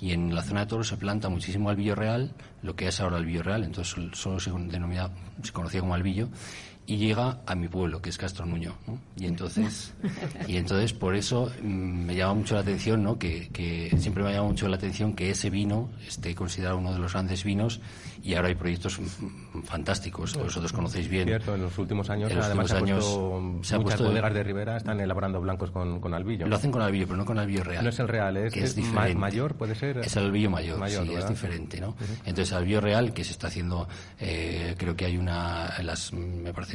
[0.00, 2.32] Y en la zona de Toro se planta muchísimo albillo real,
[2.62, 5.10] lo que es ahora albillo real, entonces solo se, denomina,
[5.42, 6.28] se conocía como albillo,
[6.86, 8.74] y llega a mi pueblo, que es Castro Nuño.
[9.16, 9.94] Y entonces,
[10.48, 13.18] y entonces por eso mm, me llama mucho la atención, ¿no?
[13.18, 16.92] Que, que, siempre me ha llamado mucho la atención que ese vino esté considerado uno
[16.92, 17.80] de los grandes vinos
[18.22, 19.00] y ahora hay proyectos
[19.64, 21.26] fantásticos, vosotros conocéis bien.
[21.26, 23.04] Cierto, en los últimos años, además se, años,
[23.62, 26.46] se muchas bodegas de Ribera están elaborando blancos con, con, albillo.
[26.46, 27.82] Lo hacen con albillo, pero no con albillo real.
[27.82, 28.76] No es el real, es, es,
[29.16, 29.98] mayor, puede ser.
[29.98, 31.96] Es el albillo mayor, mayor sí, es diferente, ¿no?
[32.24, 33.88] Entonces, albillo real, que se está haciendo,
[34.20, 36.71] eh, creo que hay una, las, me parece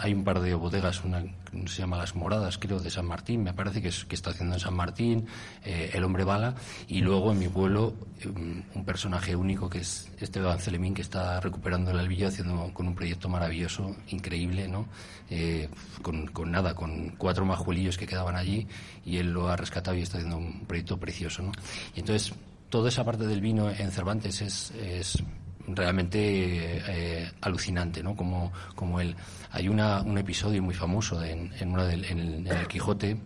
[0.00, 1.22] hay, un par de bodegas, una
[1.66, 4.54] se llama Las Moradas, creo, de San Martín, me parece que, es, que está haciendo
[4.54, 5.26] en San Martín,
[5.64, 6.54] eh, El Hombre Bala,
[6.88, 7.94] y luego en mi pueblo
[8.26, 12.88] un, un personaje único que es Esteban Celemín, que está recuperando el albillo haciendo con
[12.88, 14.86] un proyecto maravilloso, increíble, ¿no?
[15.30, 15.68] Eh,
[16.02, 18.66] con, nada, con cuatro majuelillos que quedaban allí,
[19.04, 21.52] y él lo ha rescatado y está haciendo un proyecto precioso, ¿no?
[21.94, 22.34] Y entonces,
[22.68, 25.22] toda esa parte del vino en Cervantes es, es
[25.68, 28.16] realmente eh, alucinante, ¿no?
[28.16, 29.14] Como, como el,
[29.50, 33.16] hay una, un episodio muy famoso en, en, una del, en, el, Quijote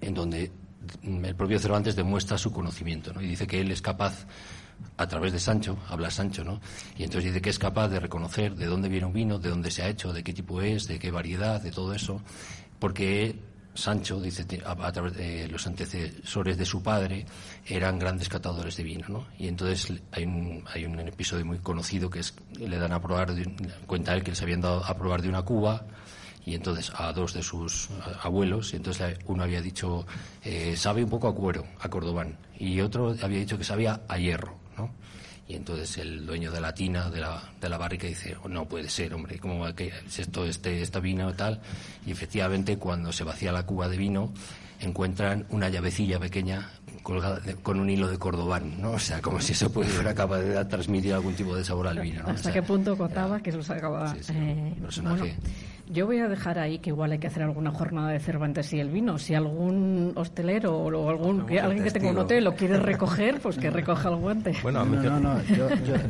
[0.00, 0.50] en donde
[1.02, 3.20] el propio Cervantes demuestra su conocimiento, ¿no?
[3.20, 4.26] Y dice que él es capaz
[4.98, 6.60] a través de Sancho, habla Sancho, ¿no?
[6.96, 9.70] Y entonces dice que es capaz de reconocer de dónde viene un vino, de dónde
[9.70, 12.20] se ha hecho, de qué tipo es, de qué variedad, de todo eso,
[12.78, 13.38] porque
[13.76, 17.26] Sancho, dice, a, través de los antecesores de su padre,
[17.66, 19.26] eran grandes catadores de vino, ¿no?
[19.38, 23.34] Y entonces hay un, hay un episodio muy conocido que es, le dan a probar,
[23.86, 25.84] cuenta él que les habían dado a probar de una cuba,
[26.44, 27.88] y entonces a dos de sus
[28.22, 30.06] abuelos, y entonces uno había dicho,
[30.44, 34.16] eh, sabe un poco a cuero, a cordobán, y otro había dicho que sabía a
[34.16, 34.90] hierro, ¿no?
[35.48, 38.64] Y entonces el dueño de la tina, de la, de la barrica, dice, oh, no
[38.66, 41.60] puede ser, hombre, ¿cómo va que esto, este, esta vino tal?
[42.04, 44.32] Y efectivamente, cuando se vacía la cuba de vino,
[44.80, 46.68] encuentran una llavecilla pequeña
[47.02, 48.92] colgada con un hilo de cordobán, ¿no?
[48.92, 52.24] O sea, como si eso pudiera capaz de transmitir algún tipo de sabor al vino,
[52.24, 52.30] ¿no?
[52.30, 54.12] ¿Hasta qué punto contaba que eso se acababa?
[54.14, 55.36] Sí, eh, personaje...
[55.88, 58.80] Yo voy a dejar ahí que igual hay que hacer alguna jornada de Cervantes y
[58.80, 59.18] el vino.
[59.18, 63.56] Si algún hostelero o algún que, alguien que tenga un hotel lo quiere recoger, pues
[63.56, 64.52] que recoja el guante.
[64.62, 65.68] Bueno, no, no, no, yo,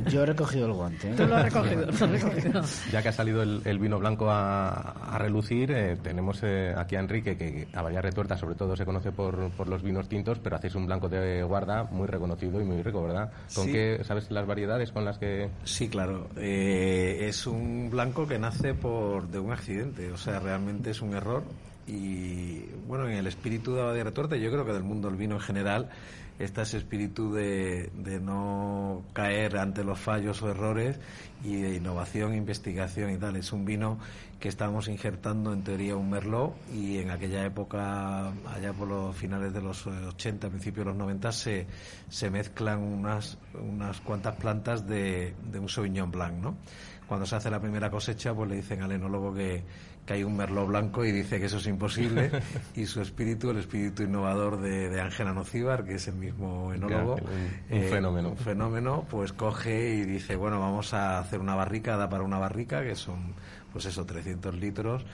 [0.08, 1.10] yo, he recogido el guante.
[1.10, 1.14] ¿eh?
[1.16, 2.62] Tú lo has recogido, recogido.
[2.92, 4.70] Ya que ha salido el, vino blanco a,
[5.14, 8.84] a relucir, eh, tenemos eh, aquí a Enrique, que a Bahía Retuerta sobre todo se
[8.84, 12.64] conoce por, por los vinos tintos, pero hacéis un blanco de guarda muy reconocido y
[12.64, 13.30] muy rico, ¿verdad?
[13.54, 15.50] ¿Con qué, sabes las variedades con las que...?
[15.64, 16.28] Sí, claro.
[16.36, 21.42] es un blanco que nace por de un accidente, o sea, realmente es un error
[21.88, 25.40] y bueno, en el espíritu de Retuerta, yo creo que del mundo del vino en
[25.40, 25.90] general,
[26.38, 31.00] está ese espíritu de, de no caer ante los fallos o errores
[31.42, 33.36] y de innovación, investigación y tal.
[33.36, 33.98] Es un vino
[34.38, 39.52] que estamos injertando en teoría un merlot y en aquella época, allá por los finales
[39.52, 45.68] de los 80, principios de los 90, se, mezclan unas, unas cuantas plantas de un
[45.68, 46.56] Sauvignon Blanc, ¿no?
[47.06, 49.62] Cuando se hace la primera cosecha, pues le dicen al enólogo que,
[50.04, 52.30] que hay un merlot blanco y dice que eso es imposible
[52.74, 57.22] y su espíritu, el espíritu innovador de, Ángela Nocíbar, que es el mismo enólogo, Un,
[57.22, 58.30] un eh, fenómeno.
[58.30, 62.38] un fenómeno, pues coge y dice, bueno, vamos a hacer una barrica, da para una
[62.38, 63.34] barrica, que son,
[63.72, 65.04] pues eso, 300 litros,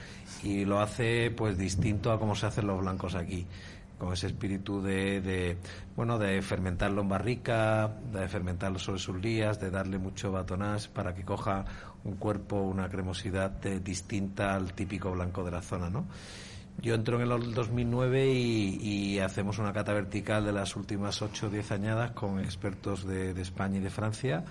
[0.42, 3.46] y lo hace, pues, distinto a cómo se hacen los blancos aquí
[4.02, 5.56] con ese espíritu de, de,
[5.94, 11.14] bueno de fermentarlo en barrica, de fermentarlo sobre sus lías, de darle mucho batonage para
[11.14, 11.64] que coja
[12.02, 16.06] un cuerpo, una cremosidad de- distinta al típico blanco de la zona, ¿no?
[16.80, 21.46] Yo entro en el 2009 y, y hacemos una cata vertical de las últimas 8
[21.46, 24.44] o 10 añadas con expertos de España y de Francia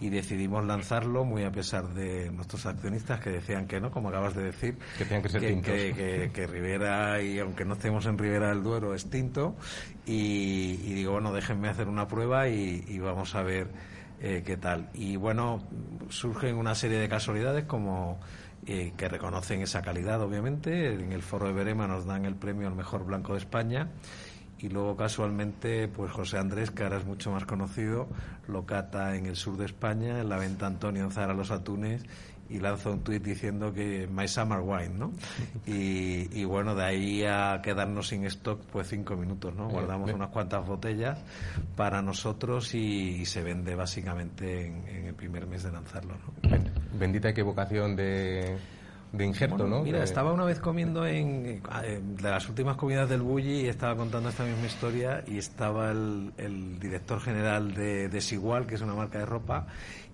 [0.00, 4.34] y decidimos lanzarlo muy a pesar de nuestros accionistas que decían que no, como acabas
[4.34, 5.72] de decir, Que que ser que, tintos.
[5.74, 9.56] que- que- que Rivera, y aunque no estemos en Rivera del Duero, es tinto.
[10.06, 13.68] Y, y digo, bueno, déjenme hacer una prueba y, y vamos a ver
[14.22, 14.88] eh, qué tal.
[14.94, 15.62] Y bueno,
[16.08, 18.20] surgen una serie de casualidades como
[18.66, 20.92] eh, que reconocen esa calidad, obviamente.
[20.94, 23.88] En el Foro de Berema nos dan el premio al mejor blanco de España.
[24.62, 28.08] Y luego casualmente, pues José Andrés, que ahora es mucho más conocido,
[28.48, 32.02] lo cata en el sur de España, en la venta Antonio en Zara Los Atunes,
[32.50, 35.12] y lanza un tuit diciendo que My Summer Wine, ¿no?
[35.66, 39.68] Y, y bueno, de ahí a quedarnos sin stock, pues cinco minutos, ¿no?
[39.68, 41.18] Eh, Guardamos unas cuantas botellas
[41.76, 46.50] para nosotros y, y se vende básicamente en, en el primer mes de lanzarlo, ¿no?
[46.50, 46.68] Ben-
[46.98, 48.58] Bendita equivocación de,
[49.12, 49.82] de injerto, Bueno, ¿no?
[49.82, 53.66] Mira, De- estaba una vez comiendo en, en- de las últimas comidas del Bulli y
[53.68, 58.80] estaba contando esta misma historia y estaba el, el director general de Desigual, que es
[58.82, 59.66] una marca de ropa,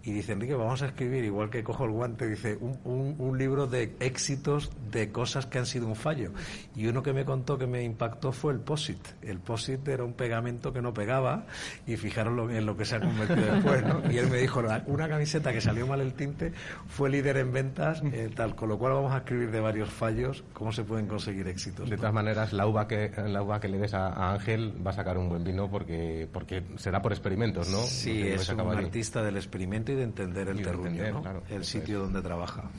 [0.07, 3.37] y dice, Enrique, vamos a escribir, igual que cojo el guante, dice, un, un- un
[3.39, 6.31] libro de éxitos de cosas que han sido un fallo.
[6.75, 8.99] Y uno que me contó que me impactó fue el POSIT.
[9.23, 11.45] El POSIT era un pegamento que no pegaba
[11.87, 14.01] y fijaros lo- en lo que se ha convertido después, ¿no?
[14.11, 16.53] Y él me dijo, "La- una camiseta que salió mal el tinte
[16.87, 20.45] fue líder en ventas, eh, tal, con lo cual vamos a escribir de varios fallos
[20.53, 21.91] cómo se pueden conseguir éxitos.
[21.91, 24.93] De todas maneras, la uva que, la uva que le des a, a Ángel va
[24.93, 27.79] a sacar un buen vino porque, porque será por experimentos, ¿no?
[27.83, 31.23] Sí, es un artista del experimento de entender el terruño, entender, ¿no?
[31.23, 32.71] claro, el sitio donde trabaja.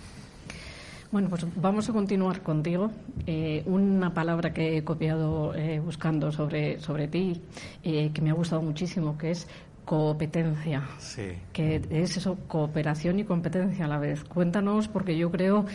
[1.10, 2.92] Bueno, pues vamos a continuar contigo.
[3.26, 7.42] Eh, una palabra que he copiado eh, buscando sobre, sobre ti,
[7.82, 9.48] eh, que me ha gustado muchísimo, que es
[9.86, 10.84] competencia.
[11.00, 11.32] Sí.
[11.54, 14.26] Que es eso, cooperación y competencia a la vez.
[14.26, 15.66] Cuéntanos, porque yo creo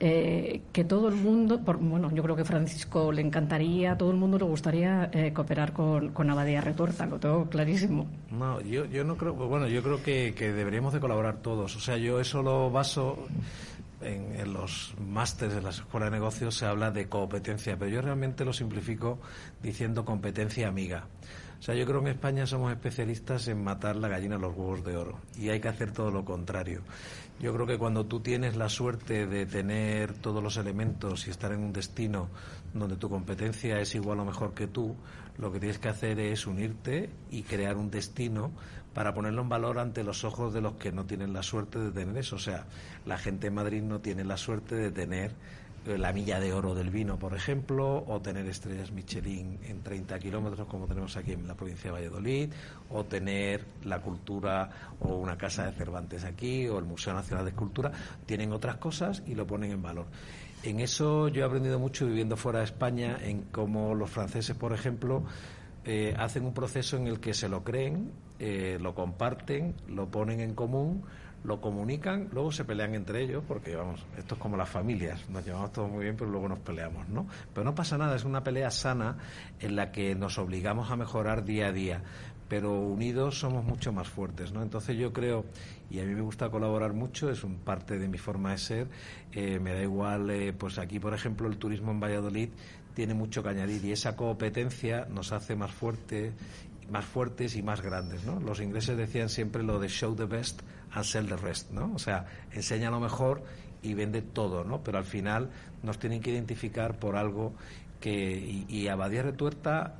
[0.00, 4.10] eh, que todo el mundo, por- bueno, yo creo que Francisco le encantaría, a todo
[4.10, 8.06] el mundo le gustaría eh, cooperar con, con Abadía Retuerta, lo tengo clarísimo.
[8.30, 11.74] No, yo, yo no creo, bueno, yo creo que, que deberíamos de colaborar todos.
[11.76, 13.18] O sea, yo eso lo baso
[14.00, 18.00] en, en los másteres de la Escuela de Negocios se habla de competencia, pero yo
[18.00, 19.18] realmente lo simplifico
[19.62, 21.06] diciendo competencia amiga.
[21.58, 24.56] O sea, yo creo que en España somos especialistas en matar la gallina a los
[24.56, 26.82] huevos de oro y hay que hacer todo lo contrario.
[27.40, 31.52] Yo creo que cuando tú tienes la suerte de tener todos los elementos y estar
[31.52, 32.28] en un destino
[32.74, 34.96] donde tu competencia es igual o mejor que tú,
[35.38, 38.50] lo que tienes que hacer es unirte y crear un destino
[38.92, 41.92] para ponerlo en valor ante los ojos de los que no tienen la suerte de
[41.92, 42.34] tener eso.
[42.34, 42.66] O sea,
[43.06, 45.30] la gente en Madrid no tiene la suerte de tener
[45.96, 50.66] la milla de oro del vino, por ejemplo, o tener estrellas Michelin en 30 kilómetros,
[50.68, 52.52] como tenemos aquí en la provincia de Valladolid,
[52.90, 54.68] o tener la cultura
[55.00, 57.92] o una casa de Cervantes aquí, o el Museo Nacional de Escultura.
[58.26, 60.06] Tienen otras cosas y lo ponen en valor.
[60.62, 64.72] En eso yo he aprendido mucho viviendo fuera de España, en cómo los franceses, por
[64.72, 65.22] ejemplo,
[65.84, 70.40] eh, hacen un proceso en el que se lo creen, eh, lo comparten, lo ponen
[70.40, 71.04] en común,
[71.44, 75.44] lo comunican, luego se pelean entre ellos, porque vamos, esto es como las familias, nos
[75.44, 77.26] llevamos todos muy bien, pero luego nos peleamos, ¿no?
[77.54, 79.16] Pero no pasa nada, es una pelea sana
[79.60, 82.02] en la que nos obligamos a mejorar día a día,
[82.48, 84.62] pero unidos somos mucho más fuertes, ¿no?
[84.62, 85.44] Entonces yo creo,
[85.90, 88.88] y a mí me gusta colaborar mucho, es un parte de mi forma de ser,
[89.32, 92.48] eh, me da igual, eh, pues aquí por ejemplo el turismo en Valladolid
[92.94, 96.32] tiene mucho que añadir y esa competencia nos hace más fuerte
[96.90, 98.40] más fuertes y más grandes, ¿no?
[98.40, 101.92] Los ingleses decían siempre lo de show the best and sell the rest, ¿no?
[101.94, 103.42] O sea, enseña lo mejor
[103.82, 104.82] y vende todo, ¿no?
[104.82, 105.50] Pero al final
[105.82, 107.54] nos tienen que identificar por algo
[108.00, 109.94] que y, Abadía Retuerta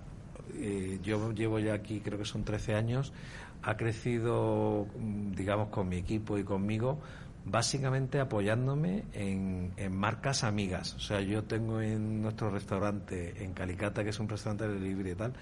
[0.55, 3.12] eh, yo llevo ya aquí creo que son 13 años
[3.62, 7.01] ha crecido mm, digamos con mi equipo y conmigo
[7.51, 10.94] básicamente apoyándome en, marcas amigas.
[10.94, 15.12] O sea, yo tengo en nuestro restaurante en Calicata, que es un restaurante de libre
[15.12, 15.33] y tal,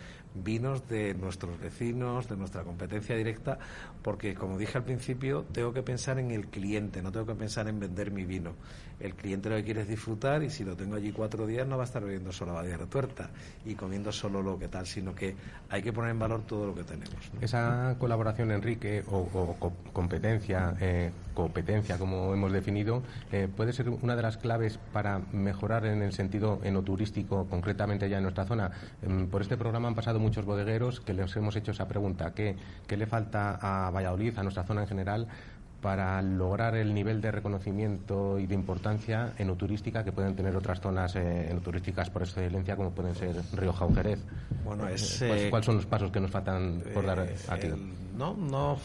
[0.43, 3.59] vinos de nuestros vecinos, de nuestra competencia directa,
[4.03, 7.69] porque como dije al principio, tengo que pensar en el cliente, no tengo que pensar
[7.69, 8.53] en vender mi vino.
[8.99, 11.77] El cliente lo que quiere es disfrutar y si lo tengo allí cuatro días no
[11.77, 13.29] va a estar bebiendo solo abadía retuerta
[13.65, 15.37] y comiendo solo lo que tal, sino que
[15.69, 17.15] hay que poner en valor todo lo que tenemos.
[17.41, 19.55] Esa colaboración, Enrique, o,
[19.93, 25.85] competencia, eh, competencia, como hemos definido, eh, puede ser una de las claves para mejorar
[25.85, 28.71] en el sentido enoturístico, concretamente ya en nuestra zona.
[29.03, 32.35] Em, por este programa han pasado muchos bodegueros que les hemos hecho esa pregunta.
[32.35, 35.29] ¿Qué, qué le falta a Valladolid, a nuestra zona en general,
[35.81, 41.15] para lograr el nivel de reconocimiento y de importancia enoturística que pueden tener otras zonas
[41.15, 44.19] eh, enoturísticas por excelencia como pueden ser Rioja o Jerez.
[44.65, 47.69] Bueno, eh, eh, ¿Cuáles son los pasos que nos faltan por dar aquí?
[48.17, 48.79] no, no,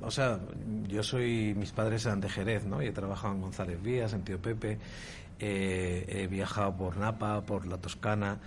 [0.00, 0.38] o sea,
[0.86, 2.80] yo soy, mis padres eran de Jerez, ¿no?
[2.82, 4.78] Y he trabajado en González Vías, en Tío Pepe,
[5.40, 8.38] he viajado por Napa, por la Toscana.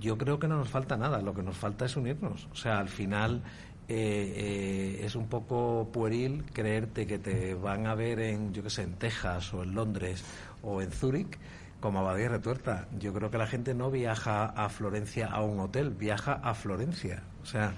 [0.00, 2.48] Yo creo que no nos falta nada, lo que nos falta es unirnos.
[2.52, 3.42] O sea, al final
[3.88, 8.70] eh, eh, es un poco pueril creerte que te van a ver en, yo qué
[8.70, 10.24] sé, en Texas o en Londres
[10.62, 11.38] o en Zúrich
[11.80, 12.86] como Abadía Retuerta.
[12.98, 17.22] Yo creo que la gente no viaja a Florencia a un hotel, viaja a Florencia.
[17.42, 17.74] O sea,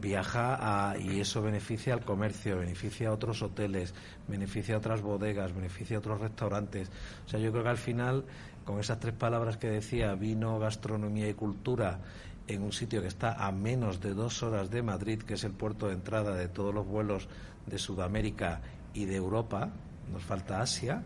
[0.00, 3.94] viaja a, y eso beneficia al comercio, beneficia a otros hoteles,
[4.26, 6.90] beneficia a otras bodegas, beneficia a otros restaurantes.
[7.26, 8.24] O sea, yo creo que al final,
[8.64, 12.00] con esas tres palabras que decía, vino, gastronomía y cultura,
[12.48, 15.52] en un sitio que está a menos de dos horas de Madrid, que es el
[15.52, 17.28] puerto de entrada de todos los vuelos
[17.66, 18.62] de Sudamérica
[18.94, 19.70] y de Europa,
[20.12, 21.02] nos falta Asia,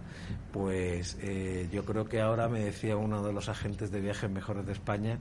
[0.52, 4.66] pues eh, yo creo que ahora me decía uno de los agentes de viajes mejores
[4.66, 5.18] de España,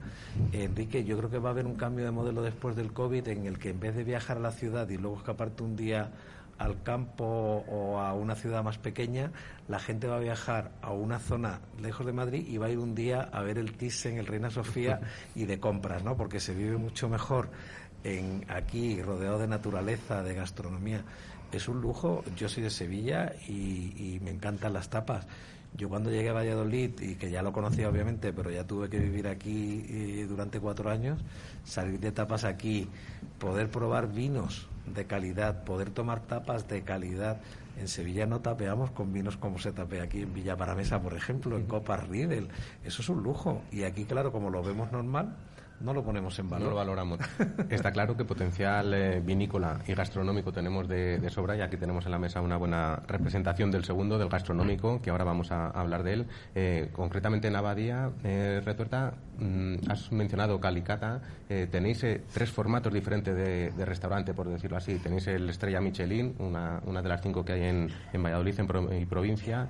[0.52, 3.46] Enrique, yo creo que va a haber un cambio de modelo después del COVID en
[3.46, 6.12] el que en vez de viajar a la ciudad y luego escaparte un día
[6.62, 9.32] al campo o a una ciudad más pequeña,
[9.68, 12.78] la gente va a viajar a una zona lejos de Madrid y va a ir
[12.78, 15.02] un día a ver el Thyssen, el Reina Sofía
[15.36, 16.16] y de compras, ¿no?
[16.16, 17.50] Porque se vive mucho mejor
[18.04, 21.04] en aquí, rodeado de naturaleza, de gastronomía.
[21.52, 22.24] Es un lujo.
[22.38, 25.28] Yo soy de Sevilla y, me encantan las tapas.
[25.76, 29.00] Yo cuando llegué a Valladolid, y que ya lo conocía obviamente, pero ya tuve que
[29.00, 31.20] vivir aquí eh, durante cuatro años,
[31.64, 32.90] salir de tapas aquí,
[33.40, 37.40] poder probar vinos de calidad, poder tomar tapas de calidad.
[37.80, 41.56] En Sevilla no tapeamos con vinos como se tapea aquí en Villa Paramesa, por ejemplo,
[41.56, 42.50] en Copas Riedel.
[42.84, 43.62] Eso es un lujo.
[43.72, 45.36] Y aquí, claro, como lo vemos normal,
[45.84, 46.66] no lo ponemos en valor.
[46.66, 47.20] No lo valoramos.
[47.70, 52.12] Está claro que potencial eh, vinícola y gastronómico tenemos de, sobra y aquí tenemos en
[52.12, 56.14] la mesa una buena representación del segundo, del gastronómico, que ahora vamos a, hablar de
[56.14, 56.28] él.
[56.56, 61.22] Eh, concretamente en Abadía, eh, Retuerta, mm, has mencionado Calicata.
[61.48, 65.00] tenéis tres formatos diferentes de, restaurante, por decirlo así.
[65.00, 69.02] Tenéis el Estrella Michelin, una, una de las cinco que hay en, en Valladolid en
[69.02, 69.68] y provincia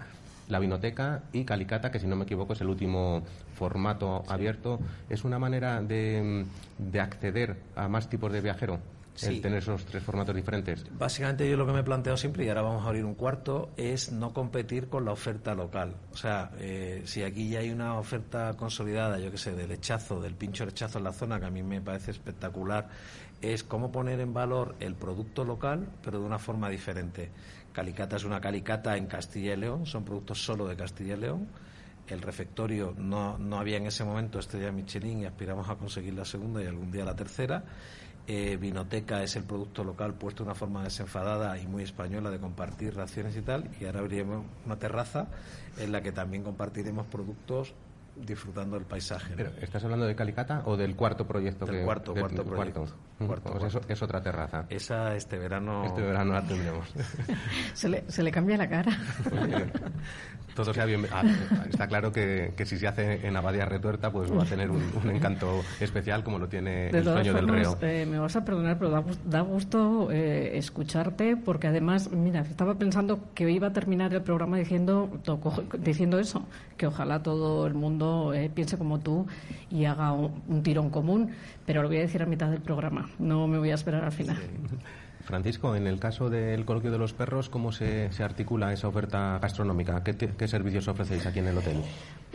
[0.52, 3.24] la Vinoteca y Calicata, que si no me equivoco es el último
[3.62, 4.80] formato abierto.
[5.08, 6.48] ¿Es una manera de,
[7.00, 8.80] acceder a más tipos de viajero?
[9.22, 10.84] el tener esos tres formatos diferentes?
[10.98, 13.70] Básicamente yo lo que me he planteado siempre, y ahora vamos a abrir un cuarto,
[13.78, 15.94] es no competir con la oferta local.
[16.12, 20.20] O sea, eh, si aquí ya hay una oferta consolidada, yo qué sé, del lechazo,
[20.22, 22.88] del pincho lechazo en la zona, que a mí me parece espectacular,
[23.42, 27.30] es cómo poner en valor el producto local, pero de una forma diferente.
[27.74, 31.48] Calicata es una calicata en Castilla y León, son productos solo de Castilla y León.
[32.08, 36.26] El refectorio no, no había en ese momento estrella Michelin y aspiramos a conseguir la
[36.26, 37.64] segunda y algún día la tercera.
[38.28, 42.40] Eh, Vinoteca es el producto local puesto de una forma desenfadada y muy española de
[42.40, 43.70] compartir raciones y tal.
[43.80, 45.28] Y ahora abriremos una terraza
[45.78, 47.74] en la que también compartiremos productos
[48.16, 49.34] disfrutando del paisaje.
[49.62, 51.66] ¿Estás hablando de Calicata o del cuarto proyecto?
[51.66, 52.86] Del cuarto, cuarto proyecto.
[53.26, 54.66] Cuarto, pues Eso, es otra terraza.
[54.70, 55.86] Esa este verano...
[55.86, 56.88] Este verano la tendremos.
[57.74, 58.92] se, le, se le cambia la cara.
[60.56, 61.06] todo sea bien.
[61.12, 61.24] Ah,
[61.70, 64.82] está claro que, que, si se hace en Abadía Retuerta, pues va a tener un,
[65.10, 67.78] encanto especial como lo tiene el sueño del reo.
[67.82, 73.20] Eh, me vas a perdonar, pero da, gusto eh, escucharte, porque además, mira, estaba pensando
[73.34, 75.10] que iba a terminar el programa diciendo,
[75.80, 76.44] diciendo eso,
[76.78, 78.01] que ojalá todo el mundo
[78.34, 79.26] eh, piense como tú
[79.70, 81.32] y haga un, tirón común,
[81.66, 84.12] pero lo voy a decir a mitad del programa, no me voy a esperar al
[84.12, 84.38] final.
[85.24, 90.04] Francisco, en el caso del coloquio de los perros, ¿cómo se, articula esa oferta gastronómica?
[90.04, 91.78] ¿Qué, servicios ofrecéis aquí en el hotel?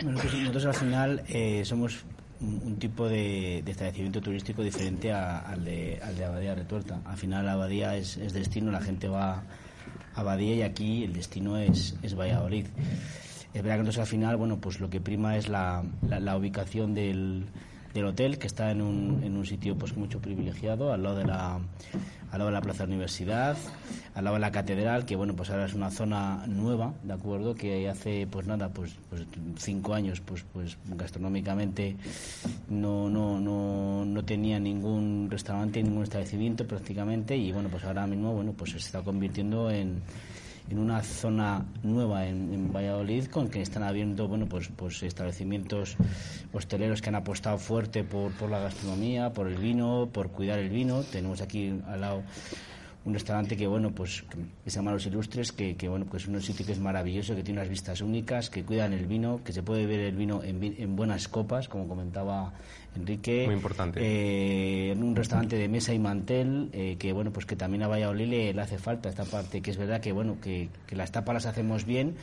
[0.02, 2.04] Bueno, pues nosotros al final eh, somos
[2.40, 7.00] un, tipo de, establecimiento turístico diferente al, de, al de Abadía Retuerta.
[7.04, 9.42] Al final Abadía es, destino, la gente va a
[10.14, 12.66] Abadía y aquí el destino es, es Valladolid.
[13.56, 16.92] Es verdad que entonces al final, bueno, pues lo que prima es la, la, ubicación
[16.92, 17.46] del,
[17.94, 21.24] del hotel, que está en un, en un sitio pues mucho privilegiado, al lado de
[21.24, 23.56] la, al lado de la Plaza Universidad,
[24.14, 27.54] al lado de la Catedral, que bueno, pues ahora es una zona nueva, ¿de acuerdo?
[27.54, 29.22] Que hace, pues nada, pues, pues
[29.56, 31.96] cinco años, pues, pues gastronómicamente
[32.68, 38.34] no, no, no, no tenía ningún restaurante, ningún establecimiento prácticamente, y bueno, pues ahora mismo,
[38.34, 40.02] bueno, pues se está convirtiendo en
[40.70, 45.96] en una zona nueva en, Valladolid con que están habiendo bueno pues pues establecimientos
[46.52, 50.70] hosteleros que han apostado fuerte por, por la gastronomía por el vino por cuidar el
[50.70, 51.02] vino.
[51.02, 52.22] Tenemos aquí al lado
[53.06, 54.24] un restaurante que bueno pues
[54.64, 57.36] que se llama Los Ilustres que, que bueno pues es un sitio que es maravilloso
[57.36, 60.42] que tiene unas vistas únicas que cuidan el vino que se puede ver el vino
[60.42, 62.52] en, en buenas copas como comentaba
[62.96, 63.44] Enrique.
[63.46, 64.00] Muy importante.
[64.02, 68.26] Eh, un restaurante de mesa y mantel eh, que bueno pues que también a Valladolid
[68.26, 71.34] le, le hace falta esta parte que es verdad que bueno que, que las tapas
[71.34, 72.16] las hacemos bien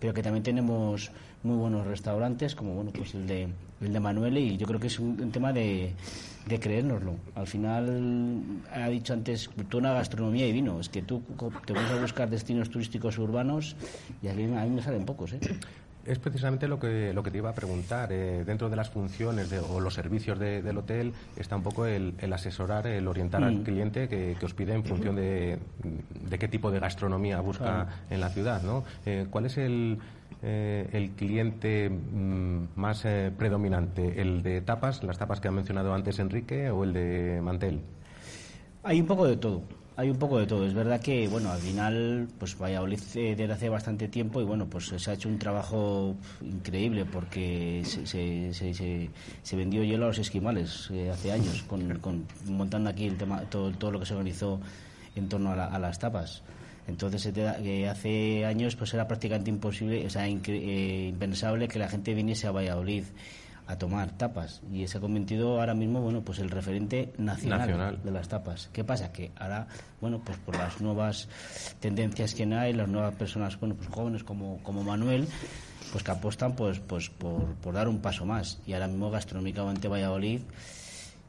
[0.00, 1.10] pero que también tenemos
[1.42, 3.48] muy buenos restaurantes como bueno pues el de
[3.80, 5.92] el de Manuel y yo creo que es un, tema de,
[6.46, 8.42] de creérnoslo al final
[8.72, 11.22] ha dicho antes una gastronomía y vino es que tú
[11.66, 13.76] te vas a buscar destinos turísticos urbanos
[14.22, 15.40] y a mí, a mí me salen pocos ¿eh?
[16.06, 18.12] Es precisamente lo que, lo que te iba a preguntar.
[18.12, 22.14] Eh, dentro de las funciones de, o los servicios del hotel está un poco el,
[22.32, 23.64] asesorar, el orientar al mm.
[23.64, 25.58] cliente que, os pide en función de,
[26.28, 28.62] de, qué tipo de gastronomía busca en la ciudad.
[28.62, 28.84] ¿no?
[29.04, 29.98] Eh, ¿Cuál es el,
[30.42, 34.20] eh, el cliente mm, más predominante?
[34.20, 37.80] ¿El de tapas, las tapas que ha mencionado antes Enrique, o el de mantel?
[38.82, 39.62] Hay un poco de todo.
[39.98, 40.66] Hay un poco de todo.
[40.66, 44.66] Es verdad que, bueno, al final, pues Valladolid eh, desde hace bastante tiempo y, bueno,
[44.66, 48.06] pues se ha hecho un trabajo increíble porque se,
[48.52, 49.10] se,
[49.42, 53.72] se, vendió hielo a los esquimales eh, hace años, con, montando aquí el tema, todo,
[53.72, 54.60] todo lo que se organizó
[55.14, 56.42] en torno a, las tapas.
[56.86, 62.46] Entonces, eh, hace años pues era prácticamente imposible, o sea, impensable que la gente viniese
[62.46, 63.04] a Valladolid
[63.66, 64.62] a tomar tapas.
[64.72, 68.70] Y se ha convertido ahora mismo bueno pues el referente nacional, de las tapas.
[68.72, 69.66] Qué pasa que ahora
[70.00, 71.28] bueno pues por las nuevas
[71.80, 75.26] tendencias que hay las nuevas personas bueno pues jóvenes como como Manuel
[75.92, 78.60] pues que apuestan pues pues por, por dar un paso más.
[78.66, 80.40] Y ahora mismo gastronómicamente Valladolid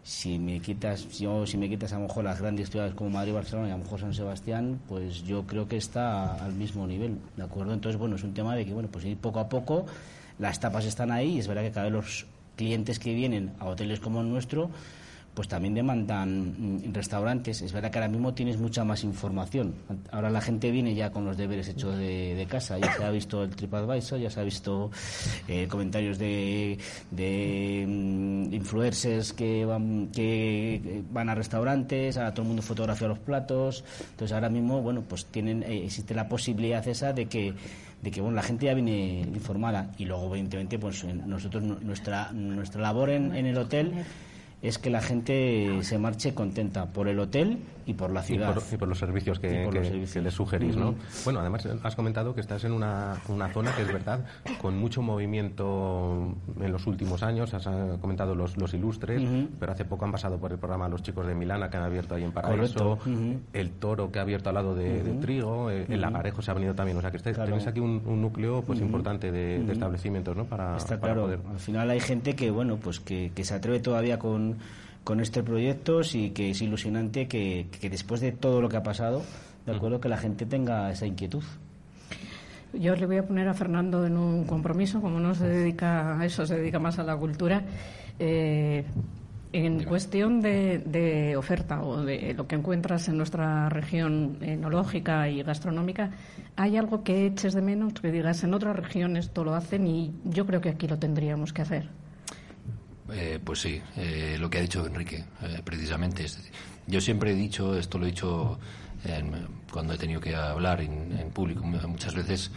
[0.04, 3.34] si me quitas yo si me quitas a lo mejor las grandes ciudades como Madrid
[3.34, 7.18] Barcelona y a lo mejor San Sebastián pues yo creo que está al mismo nivel
[7.36, 9.86] de acuerdo entonces bueno es un tema de que bueno pues ir poco a poco
[10.40, 12.26] las tapas están ahí es verdad que cada vez los
[12.56, 14.70] clientes que vienen a hoteles como el nuestro
[15.38, 17.62] pues también demandan mm, restaurantes.
[17.62, 19.76] Es verdad que ahora mismo tienes mucha más información.
[20.12, 22.80] Ahora la gente viene ya con los deberes hechos de, casa.
[22.80, 24.90] Ya se ha visto el TripAdvisor, ya se ha visto
[25.48, 26.80] eh, comentarios de,
[27.12, 33.20] de mm, influencers que van, que van a restaurantes, a todo el mundo fotografía los
[33.20, 33.84] platos.
[34.10, 37.54] Entonces ahora mismo, bueno, pues tienen, eh, existe la posibilidad esa de que
[38.02, 42.82] de que bueno la gente ya viene informada y luego evidentemente pues nosotros nuestra nuestra
[42.82, 44.06] labor en, en el hotel
[44.62, 48.54] es que la gente se marche contenta por el hotel y por la ciudad.
[48.72, 50.94] Y por, los servicios que, que, les sugerís, ¿no?
[51.24, 54.26] Bueno, además has comentado que estás en una, una, zona que es verdad,
[54.62, 57.66] con mucho movimiento en los últimos años, has
[58.00, 59.24] comentado los, los ilustres,
[59.58, 62.16] pero hace poco han pasado por el programa los chicos de Milana que han abierto
[62.16, 63.00] ahí en Paraíso,
[63.54, 66.76] el Toro que ha abierto al lado de, Trigo, eh, el, Lagarejo se ha venido
[66.76, 70.44] también, o sea que tenéis aquí un, núcleo pues importante de, establecimientos, ¿no?
[70.44, 74.20] Para, Está claro, al final hay gente que, bueno, pues que, que se atreve todavía
[74.20, 74.58] con
[75.08, 79.24] con, este proyecto y que es ilusionante que, después de todo lo que ha pasado,
[79.66, 81.44] de acuerdo, que la gente tenga esa inquietud.
[82.74, 86.26] Yo le voy a poner a Fernando en un compromiso, como no se dedica a
[86.26, 87.64] eso, se dedica más a la cultura.
[88.20, 88.84] Eh,
[89.54, 96.12] en cuestión de, oferta o de lo que encuentras en nuestra región enológica y gastronómica,
[96.58, 97.94] ¿hay algo que eches de menos?
[97.94, 101.54] Que digas, en otras regiones todo lo hacen y yo creo que aquí lo tendríamos
[101.54, 102.07] que hacer.
[103.14, 106.26] Eh, pues sí, eh, lo que ha dicho Enrique, eh, precisamente.
[106.88, 108.60] yo siempre he dicho, esto lo he dicho
[109.72, 112.52] cuando he tenido que hablar en, público muchas veces,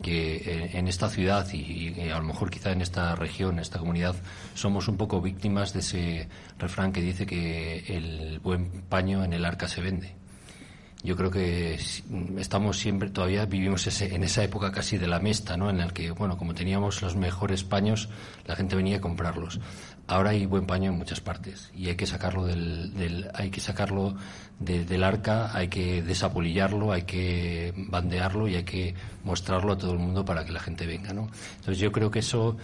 [0.00, 4.14] que en esta ciudad y, a lo mejor quizá en esta región, en esta comunidad,
[4.54, 6.28] somos un poco víctimas de ese
[6.58, 10.17] refrán que dice que el buen paño en el arca se vende.
[11.02, 11.78] Yo creo que
[12.38, 15.70] estamos siempre, todavía vivimos ese, en esa época casi de la mesta, ¿no?
[15.70, 18.08] En la que, bueno, como teníamos los mejores paños,
[18.46, 19.60] la gente venía a comprarlos
[20.08, 24.16] ahora hay buen paño en muchas partes y hay que sacarlo del, hay que sacarlo
[24.58, 29.98] del arca, hay que desapolillarlo, hay que bandearlo y hay que mostrarlo a todo el
[29.98, 31.28] mundo para que la gente venga, ¿no?
[31.56, 32.56] Entonces yo creo que eso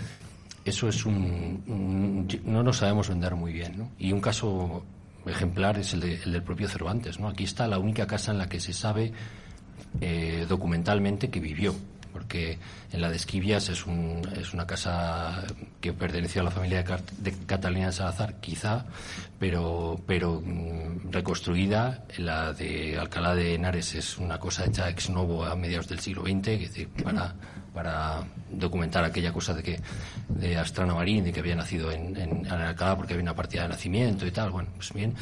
[0.64, 3.90] eso es un, no nos sabemos vender muy bien, ¿no?
[3.98, 4.82] Y un caso
[5.26, 7.28] ejemplar es el, del propio Cervantes, ¿no?
[7.28, 9.12] Aquí está la única casa en la que se sabe
[10.00, 11.74] eh, documentalmente que vivió
[12.14, 12.58] porque
[12.92, 15.42] en la de Esquivias es, un, es una casa
[15.80, 18.86] que perteneció a la familia de, de Catalina de Salazar, quizá,
[19.40, 22.04] pero, pero mm, reconstruida.
[22.18, 26.22] La de Alcalá de Henares es una cosa hecha ex novo a mediados del siglo
[26.22, 27.34] XX, para,
[27.74, 29.80] para documentar aquella cosa de que
[30.28, 33.62] de Astrana Marín, de que había nacido en, en, en Alcalá porque había una partida
[33.62, 34.50] de nacimiento y tal.
[34.50, 35.14] Bueno, pues bien.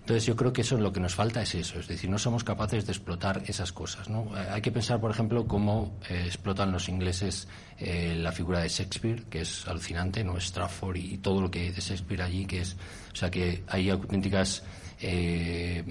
[0.00, 2.42] Entonces yo creo que eso lo que nos falta es eso, es decir, no somos
[2.42, 4.08] capaces de explotar esas cosas.
[4.08, 4.24] ¿no?
[4.38, 7.46] Eh, Hay que pensar, por ejemplo, cómo eh, explotan los ingleses
[7.78, 11.70] eh, la figura de Shakespeare, que es alucinante, no Stratford y todo lo que hay
[11.72, 12.74] de Shakespeare allí, que es,
[13.12, 14.62] o sea, que hay auténticas
[15.02, 15.84] eh,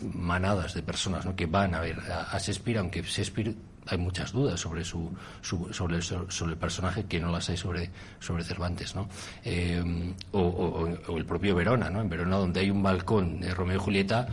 [0.00, 1.36] manadas de personas ¿no?
[1.36, 3.54] que van a ver a, a Shakespeare, aunque Shakespeare
[3.86, 5.10] hay muchas dudas sobre su,
[5.42, 9.08] su- sobre, sobre el personaje que no las hay sobre, sobre Cervantes, ¿no?
[9.44, 9.82] Eh,
[10.32, 12.00] o, el propio Verona, ¿no?
[12.00, 14.26] En Verona donde hay un balcón de Romeo y Julieta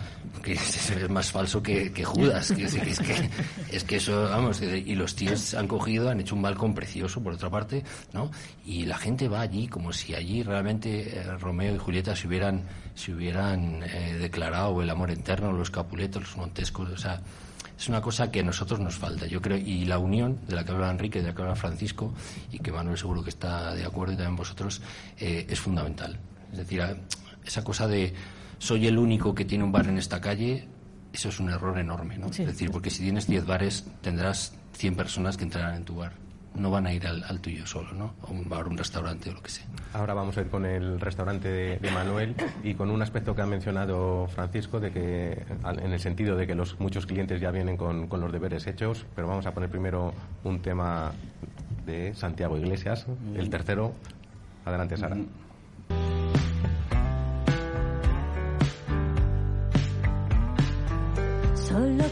[0.43, 3.29] que es, más falso que, que Judas, es, que es que
[3.71, 7.33] es que eso, vamos, y los tíos han cogido, han hecho un balcón precioso por
[7.33, 7.83] otra parte,
[8.13, 8.31] ¿no?
[8.65, 12.63] Y la gente va allí como si allí realmente eh, Romeo y Julieta se hubieran
[12.95, 17.21] se hubieran eh, declarado el amor eterno, los Capuletos, los Montescos, o sea,
[17.81, 20.63] es una cosa que a nosotros nos falta, yo creo, y la unión de la
[20.63, 22.13] que habla Enrique, de la que habla Francisco,
[22.51, 24.83] y que Manuel seguro que está de acuerdo y también vosotros,
[25.17, 26.19] eh, es fundamental.
[26.51, 26.83] Es decir,
[27.43, 28.13] esa cosa de
[28.59, 30.67] soy el único que tiene un bar en esta calle,
[31.11, 32.31] eso es un error enorme, ¿no?
[32.31, 32.43] Sí.
[32.43, 36.13] Es decir, porque si tienes 10 bares, tendrás 100 personas que entrarán en tu bar.
[36.53, 38.13] No van a ir al, al tuyo solo, ¿no?
[38.27, 39.65] A un bar, un restaurante o lo que sea.
[39.93, 43.41] Ahora vamos a ir con el restaurante de, de Manuel y con un aspecto que
[43.41, 47.77] ha mencionado Francisco, de que, en el sentido de que los muchos clientes ya vienen
[47.77, 51.13] con, con los deberes hechos, pero vamos a poner primero un tema
[51.85, 53.93] de Santiago Iglesias, el tercero.
[54.65, 55.17] Adelante, Sara.
[61.55, 62.03] Solo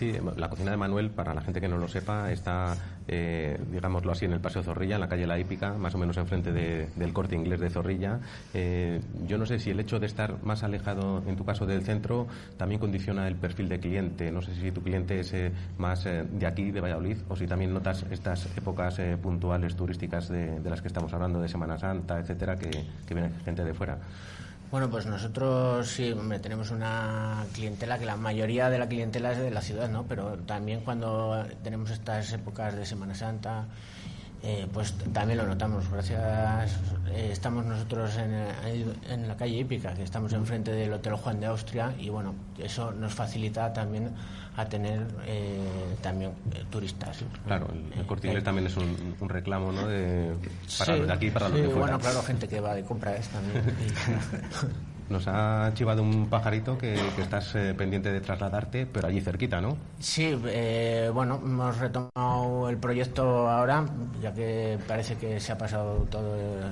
[0.00, 2.74] Si la cocina de Manuel, para la gente que no lo sepa, está,
[3.06, 6.16] eh, digámoslo así, en el Paseo Zorrilla, en la calle La Hípica, más o menos
[6.16, 8.18] enfrente de- del corte inglés de Zorrilla.
[8.54, 11.82] Eh, yo no sé si el hecho de estar más alejado, en tu caso, del
[11.82, 12.26] centro,
[12.56, 14.32] también condiciona el perfil de cliente.
[14.32, 17.46] No sé si tu cliente es eh, más eh, de aquí, de Valladolid, o si
[17.46, 22.18] también notas estas épocas puntuales turísticas de, de las que estamos hablando, de Semana Santa,
[22.20, 22.70] etcétera, que,
[23.06, 23.98] que viene gente de fuera.
[24.70, 29.38] Bueno, pues nosotros sí, hombre, tenemos una clientela que la mayoría de la clientela es
[29.38, 30.04] de la ciudad, ¿no?
[30.06, 33.66] Pero también cuando tenemos estas épocas de Semana Santa,
[34.42, 35.88] eh, pues también lo notamos.
[35.90, 36.78] Gracias,
[37.12, 41.40] eh, estamos nosotros en, eh, en la calle Hípica, que estamos enfrente del Hotel Juan
[41.40, 44.10] de Austria, y bueno, eso nos facilita también
[44.56, 45.58] a tener eh,
[46.02, 47.18] también eh, turistas.
[47.46, 49.86] Claro, el, el corte inglés también es un, un reclamo, ¿no?
[49.86, 50.34] De,
[50.78, 51.82] para Sí, los de aquí para los sí, de fuera.
[51.86, 53.62] Bueno, claro, gente que va de compras también.
[55.10, 59.60] Nos ha chivado un pajarito que, que estás eh, pendiente de trasladarte, pero allí cerquita,
[59.60, 59.76] ¿no?
[59.98, 63.84] Sí, eh, bueno, hemos retomado el proyecto ahora,
[64.22, 66.70] ya que parece que se ha pasado todo eh,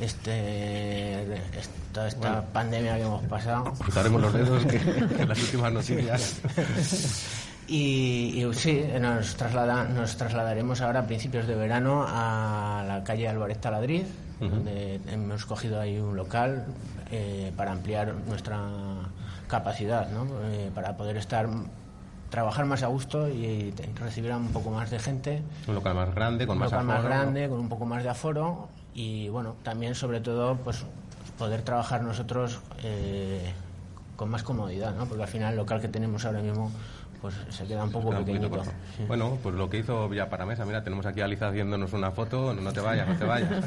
[0.00, 2.44] este, esta Bueno.
[2.52, 3.72] pandemia que hemos pasado.
[3.76, 6.40] Cruzaremos los dedos que, que las últimas noticias.
[7.72, 13.26] Y, y sí, nos, traslada, nos trasladaremos ahora a principios de verano a la calle
[13.28, 14.06] Álvarez Taladriz,
[14.40, 14.50] Ujú.
[14.50, 16.66] donde hemos cogido ahí un local
[17.10, 18.60] eh, para ampliar nuestra
[19.48, 20.26] capacidad, ¿no?
[20.50, 21.48] Eh, para poder estar
[22.28, 26.14] trabajar más a gusto y recibir a un poco más de gente Un local más
[26.14, 29.56] grande, con un más local más grande, con un poco más de aforo y bueno,
[29.62, 30.84] también sobre todo pues
[31.38, 33.52] poder trabajar nosotros eh,
[34.16, 35.06] con más comodidad, ¿no?
[35.06, 36.70] Porque al final el local que tenemos ahora mismo
[37.22, 38.70] pues se queda un poco Queda un poquito pequeñito.
[38.72, 39.06] corto.
[39.06, 42.52] Bueno, pues lo que hizo Villa Paramesa, mira, tenemos aquí a Aliza haciéndonos una foto,
[42.52, 43.50] no te vayas, no te vayas.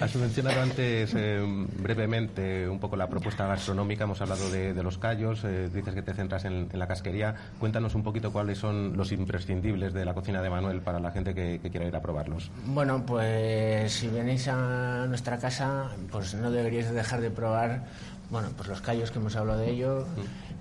[0.00, 1.42] Has mencionado antes eh,
[1.78, 6.02] brevemente un poco la propuesta gastronómica, hemos hablado de, de los callos, eh, dices que
[6.02, 7.34] te centras en, en la casquería.
[7.58, 11.34] Cuéntanos un poquito cuáles son los imprescindibles de la cocina de Manuel para la gente
[11.34, 12.50] que, que quiera ir a probarlos.
[12.66, 17.84] Bueno, pues si venís a nuestra casa, pues no deberíais dejar de probar,
[18.30, 20.04] bueno, pues los callos que hemos hablado de ellos,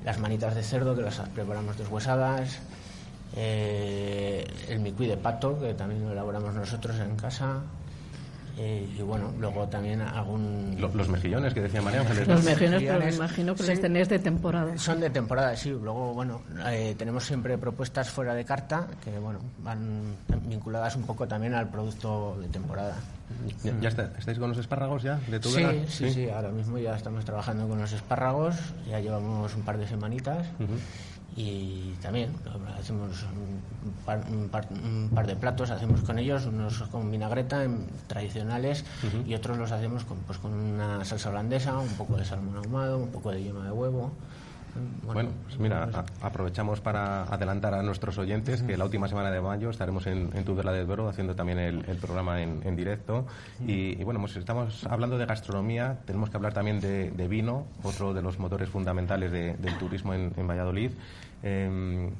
[0.06, 2.60] las manitas de cerdo que las preparamos deshuesadas,
[3.36, 7.64] eh, el micuí de pato que también lo elaboramos nosotros en casa.
[8.58, 10.76] Eh, y bueno, luego también algún...
[10.80, 12.28] Lo- los mejillones que decía María Ángeles.
[12.28, 13.70] Los mejillones, pero me imagino que sí.
[13.72, 14.78] los tenéis de temporada.
[14.78, 15.70] Son de temporada, sí.
[15.72, 20.16] Luego, bueno, eh, tenemos siempre propuestas fuera de carta que, bueno, van
[20.48, 22.96] vinculadas un poco también al producto de temporada.
[23.64, 25.16] ¿Ya, ya está- estáis con los espárragos ya?
[25.28, 25.74] ¿De Sí, Tudela?
[25.88, 28.56] sí, sí, ahora mismo ya estamos trabajando con los espárragos,
[28.88, 30.46] ya llevamos un par de semanitas
[31.38, 32.32] y también
[32.80, 37.64] hacemos un par, un par- un par de platos, hacemos con ellos, unos con vinagreta
[37.64, 38.86] em, tradicionales
[39.28, 42.98] y otros los hacemos con, pues, con una salsa holandesa, un poco de salmón ahumado,
[42.98, 44.12] un poco de yema de huevo.
[45.04, 49.40] Bueno, pues mira, a- aprovechamos para adelantar a nuestros oyentes que la última semana de
[49.42, 53.26] mayo estaremos en, en Tudela de Duero haciendo también el, el programa en, en directo.
[53.66, 57.66] Y, y bueno, pues estamos hablando de gastronomía, tenemos que hablar también de, de vino,
[57.84, 60.92] otro de los motores fundamentales de- del turismo en, en Valladolid.
[61.44, 62.12] Em,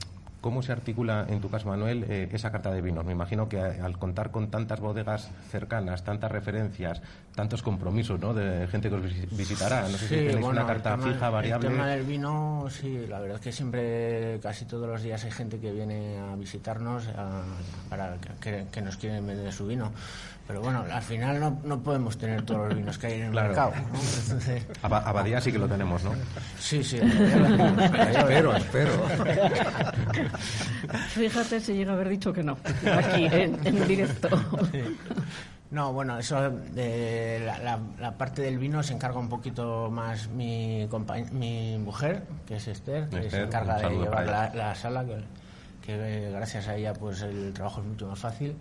[0.46, 3.04] ¿Cómo se articula, en tu caso, Manuel, eh, esa carta de vinos?
[3.04, 7.02] Me imagino que a- al contar con tantas bodegas cercanas, tantas referencias,
[7.34, 8.36] tantos compromisos ¿no?
[8.36, 11.12] de gente que os visi- visitará, no sé si Sí, tenéis bueno, una carta tema-
[11.12, 11.68] fija, variable.
[11.68, 15.32] El tema del vino, sí, la verdad es que siempre, casi todos los días hay
[15.32, 17.42] gente que viene a visitarnos a-
[17.90, 19.94] para que, que nos quieren vender su vino.
[20.48, 23.32] Pero bueno, al final no, no podemos tener todos los vinos que hay en el
[23.32, 23.48] Claro.
[23.48, 23.72] mercado.
[23.72, 24.00] ¿no?
[24.24, 26.12] Entonces, Aba- Abadía sí que lo tenemos, ¿no?
[26.60, 26.98] sí, sí.
[26.98, 28.92] espero, espero.
[31.10, 32.58] Fíjate si llega a haber dicho que no,
[32.98, 34.30] aquí en, en directo.
[35.72, 40.28] No, bueno, eso de la, la- la parte del vino se encarga un poquito más
[40.30, 44.54] mi, compañ- mi mujer, que es Esther, que se Esther, encarga un de llevar la,
[44.54, 45.18] la sala, que,
[45.86, 48.56] que, eh, gracias a ella pues el trabajo es mucho más fácil.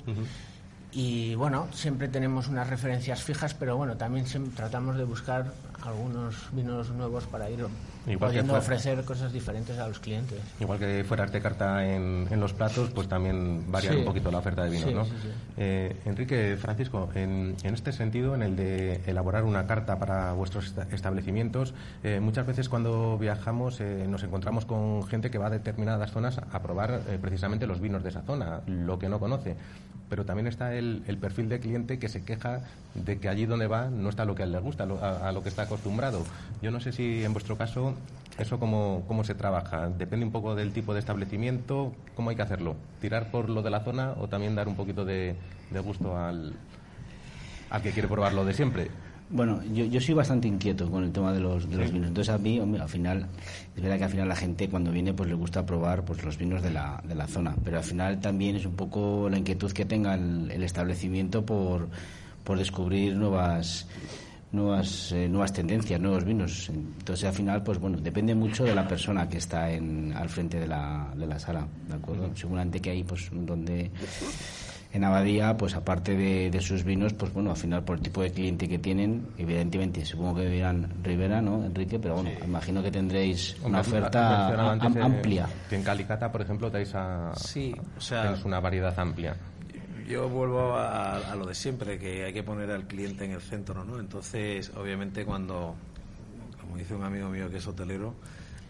[0.95, 5.53] Y bueno, siempre tenemos unas referencias fijas, pero bueno, también tratamos de buscar
[5.87, 7.67] algunos vinos nuevos para ir
[8.07, 10.39] Igual pudiendo ofrecer cosas diferentes a los clientes.
[10.61, 13.99] Igual que fuera arte carta en, en los platos, pues también variar Sí.
[14.01, 15.05] un poquito la oferta de vinos, Sí, ¿no?
[15.05, 15.11] sí.
[15.57, 20.67] Eh, Enrique, Francisco, en, en este sentido, en el de elaborar una carta para vuestros
[20.67, 21.73] esta- establecimientos,
[22.03, 26.39] eh, muchas veces cuando viajamos eh, nos encontramos con gente que va a determinadas zonas
[26.39, 29.57] a probar eh, precisamente los vinos de esa zona, lo que no conoce.
[30.11, 32.61] Pero también está el, el perfil de cliente que se queja
[32.95, 35.27] de que allí donde va no está lo que a él le gusta, lo- a,
[35.29, 36.25] a lo que está acostumbrado.
[36.63, 37.95] Yo no sé si en vuestro caso
[38.39, 39.89] eso cómo, cómo se trabaja.
[39.89, 42.77] Depende un poco del tipo de establecimiento, cómo hay que hacerlo.
[43.01, 45.35] ¿Tirar por lo de la zona o también dar un poquito de,
[45.71, 46.55] de gusto al,
[47.71, 48.91] al que quiere probar lo de siempre?
[49.31, 52.09] Bueno, yo, yo soy bastante inquieto con el tema de los, de los vinos.
[52.09, 53.27] Entonces a mí, al final,
[53.75, 56.37] es verdad que al final la gente cuando viene pues le gusta probar pues los
[56.39, 57.57] vinos de la, de la zona.
[57.65, 61.89] Pero al final también es un poco la inquietud que tenga el, el establecimiento por,
[62.45, 63.89] por descubrir nuevas
[64.55, 66.69] nuevas eh, nuevas tendencias, nuevos vinos.
[66.71, 70.59] Entonces al final, pues bueno, depende mucho de la persona que está en, al frente
[70.61, 72.31] de la, de la sala, ¿de acuerdo?
[72.35, 73.91] Seguramente que hay pues donde
[74.93, 78.23] en Abadía, pues aparte de, de sus vinos, pues bueno, al final por el tipo
[78.23, 81.99] de cliente que tienen, evidentemente, supongo que dirán Rivera, ¿no, Enrique?
[81.99, 85.49] Pero bueno, imagino que tendréis una oferta am- amplia.
[85.69, 89.35] Que en Calicata, por ejemplo, tenéis, a, Sí, o sea- tenéis una variedad amplia.
[90.07, 93.41] Yo vuelvo a, a lo de siempre, que hay que poner al cliente en el
[93.41, 93.99] centro, ¿no?
[93.99, 95.75] Entonces, obviamente, cuando,
[96.61, 98.15] como dice un amigo mío que es hotelero,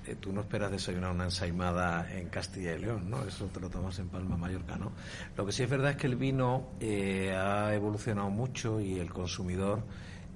[0.06, 3.24] eh, tú no esperas desayunar una ensaimada en Castilla y León, ¿no?
[3.24, 4.92] Eso te lo tomas en Palma, Mallorca, ¿no?
[5.36, 9.10] Lo que sí es verdad es que el vino eh, ha evolucionado mucho y el
[9.10, 9.82] consumidor,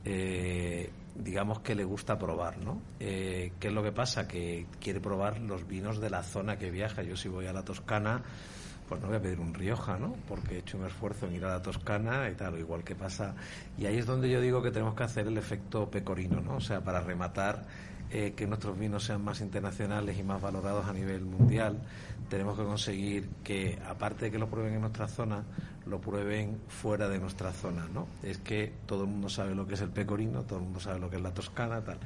[0.05, 2.81] eh, digamos que le gusta probar, ¿no?
[2.99, 4.27] Eh, ¿Qué es lo que pasa?
[4.27, 7.03] Que quiere probar los vinos de la zona que viaja.
[7.03, 8.23] Yo si voy a la Toscana,
[8.89, 10.15] pues no voy a pedir un Rioja, ¿no?
[10.27, 13.35] Porque he hecho un esfuerzo en ir a la Toscana y tal, igual que pasa.
[13.77, 16.57] Y ahí es donde yo digo que tenemos que hacer el efecto pecorino, ¿no?
[16.57, 17.65] O sea, para rematar
[18.11, 21.79] eh, que nuestros vinos sean más internacionales y más valorados a nivel mundial,
[22.31, 25.45] tenemos que conseguir que, aparte de que lo prueben en nuestra zona,
[25.89, 28.07] lo prueben fuera de nuestra zona, ¿no?
[28.23, 30.99] Es que todo el mundo sabe lo que es el pecorino, todo el mundo sabe
[30.99, 31.99] lo que es la toscana, tal.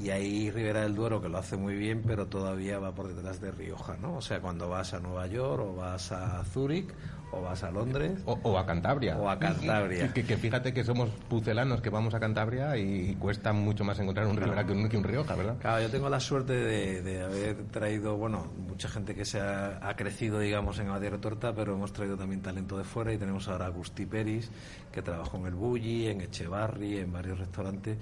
[0.00, 3.40] Y ahí Ribera del Duero, que lo hace muy bien, pero todavía va por detrás
[3.40, 4.16] de Rioja, ¿no?
[4.16, 6.88] O sea, cuando vas a Nueva York, o vas a Zúrich,
[7.30, 8.20] o vas a Londres...
[8.24, 9.16] O, o a Cantabria.
[9.18, 10.12] O a Cantabria.
[10.12, 14.26] Que, que fíjate que somos pucelanos que vamos a Cantabria y, cuesta mucho más encontrar
[14.26, 15.56] un Ribera que un, que un Rioja, ¿verdad?
[15.58, 19.78] Claro, yo tengo la suerte de, de haber traído, bueno, mucha gente que se ha,
[19.86, 23.48] ha crecido, digamos, en Abadía Retorta, pero hemos traído también talento de fuera y tenemos
[23.48, 24.50] ahora a Agustí Peris,
[24.92, 27.98] que trabajó en el Bulli, en Echevarri, en varios restaurantes,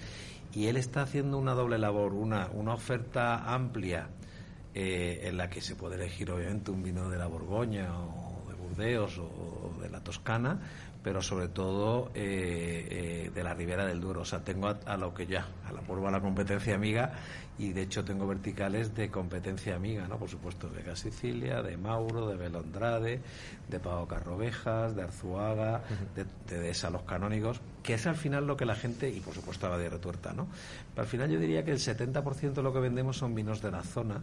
[0.55, 4.09] y él está haciendo una doble labor, una, una oferta amplia
[4.75, 8.55] eh, en la que se puede elegir, obviamente, un vino de la Borgoña o de
[8.55, 10.61] Burdeos o de la Toscana,
[11.07, 14.23] pero sobre todo eh, eh, de la Ribera del Duero.
[14.23, 17.13] O sea, tengo a, lo que ya, a la prueba la competencia amiga
[17.61, 20.19] y de hecho tengo verticales de competencia amiga, ¿no?
[20.19, 23.21] Por supuesto, de Vega Sicilia, de Mauro, de Belondrade,
[23.69, 25.85] de Pau Carrovejas, de Arzuaga,
[26.17, 29.69] de, de Los Canónigos, que es al final lo que la gente, y por supuesto
[29.69, 30.49] la de Retuerta, ¿no?
[30.93, 33.71] Pero al final yo diría que el 70% de lo que vendemos son vinos de
[33.71, 34.21] la zona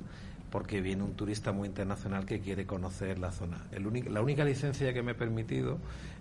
[0.54, 3.58] porque viene un turista muy internacional que quiere conocer la zona.
[3.72, 5.80] la única licencia que me he permitido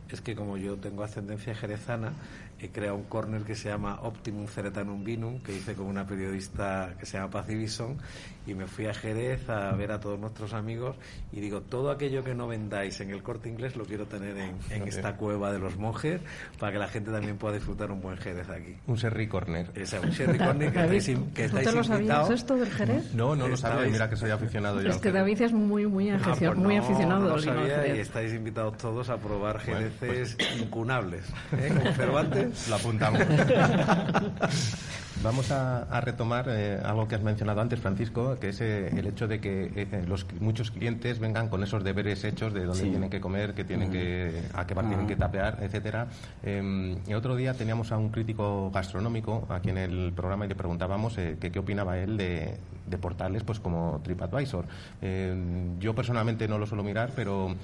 [0.08, 2.14] es que como yo tengo ascendencia jerezana,
[2.62, 6.94] he creado un corner que se llama Optimum Ceretanum Vinum, que hice con una periodista
[6.98, 7.98] que se llama Pacivison,
[8.46, 10.96] y me fui a Jerez a ver a todos nuestros amigos
[11.32, 14.82] y digo, todo aquello que no vendáis en el corte inglés lo quiero tener en,
[14.86, 16.20] esta cueva de los monjes
[16.58, 18.76] para que la gente también pueda disfrutar un buen Jerez aquí.
[18.86, 19.70] Un Sherry Corner.
[19.74, 23.14] Esa, un Sherry Corner que estáis, que estáis ¿Tú te lo sabías esto del Jerez?
[23.14, 24.90] No, no lo sabía, mira que soy aficionado ya.
[24.90, 28.32] Es que David es muy, muy, ah, pues muy aficionado no lo sabía y estáis
[28.32, 31.24] invitados todos a probar Jereces pues incunables.
[31.58, 31.68] ¿eh?
[31.68, 32.51] Con Cervantes.
[32.68, 33.20] Lo apuntamos.
[35.22, 39.28] Vamos a, retomar eh, algo que has mencionado antes, Francisco, que es eh, el hecho
[39.28, 43.20] de que eh, los, muchos clientes vengan con esos deberes hechos de dónde tienen que
[43.20, 46.08] comer, que tienen que, a qué bar tienen que tapear, etcétera.
[46.42, 50.56] Em, el otro día teníamos a un crítico gastronómico aquí en el programa y le
[50.56, 52.58] preguntábamos qué opinaba él de,
[53.00, 54.66] portales pues como TripAdvisor.
[55.00, 57.54] Em, yo personalmente no lo suelo mirar, pero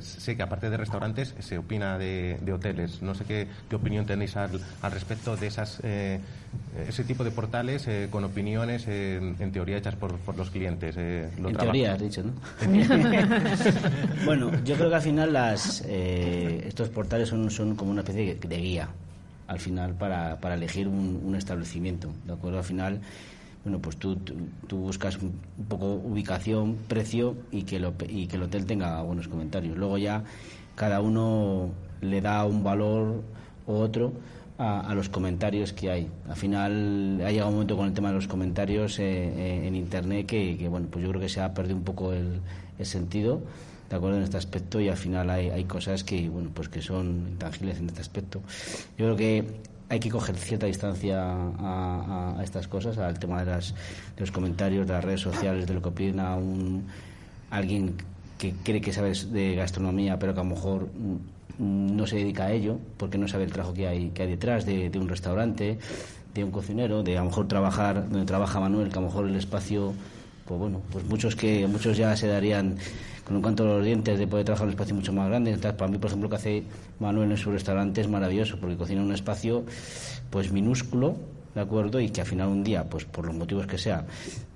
[0.00, 3.02] sé que aparte de restaurantes se opina de, hoteles.
[3.02, 5.80] No sé qué, qué opinión tenéis al, al respecto de esas
[6.88, 10.94] ese tipo de portales eh, con opiniones eh, en teoría hechas por, los clientes.
[10.96, 12.32] Eh, en teoría, has dicho, ¿no?
[14.24, 18.56] bueno, yo creo que al final las, estos portales son, son como una especie de,
[18.58, 18.88] guía,
[19.48, 22.10] al final, para, para elegir un, establecimiento.
[22.24, 22.58] ¿De acuerdo?
[22.58, 23.00] Al final
[23.64, 25.32] bueno, pues tú, tú, buscas un
[25.68, 29.76] poco ubicación, precio y que, lo, y que el hotel tenga buenos comentarios.
[29.76, 30.22] Luego ya
[30.76, 33.22] cada uno le da un valor
[33.68, 34.12] u otro
[34.58, 36.10] a, los comentarios que hay.
[36.28, 39.76] Al final ha llegado un momento con el tema de los comentarios eh, eh, en
[39.76, 42.40] Internet que, bueno, pues yo creo que se ha perdido un poco el,
[42.82, 43.40] sentido
[43.90, 46.80] de acuerdo en este aspecto y al final hay, hay cosas que bueno pues que
[46.80, 48.40] son intangibles en este aspecto
[48.96, 49.44] yo creo que
[49.88, 53.74] hay que coger cierta distancia a, estas cosas al tema de, las,
[54.14, 56.86] de los comentarios de las redes sociales de lo que opina un
[57.50, 57.96] alguien
[58.38, 60.88] que cree que sabe de gastronomía pero que a lo mejor
[61.58, 64.64] no se dedica a ello porque no sabe el trabajo que hay, que hay detrás
[64.64, 65.78] de, un restaurante,
[66.34, 69.26] de un cocinero, de a lo mejor trabajar donde trabaja Manuel, que a lo mejor
[69.26, 69.92] el espacio,
[70.46, 72.76] pues bueno, pues muchos que muchos ya se darían
[73.24, 75.50] con un canto de los dientes de poder trabajar en un espacio mucho más grande.
[75.50, 76.64] Entonces, para mí, por ejemplo, lo que hace
[77.00, 79.64] Manuel en su restaurante es maravilloso porque cocina en un espacio
[80.30, 81.16] pues minúsculo,
[81.54, 82.00] ¿de acuerdo?
[82.00, 84.06] Y que al final un día, pues por los motivos que sea,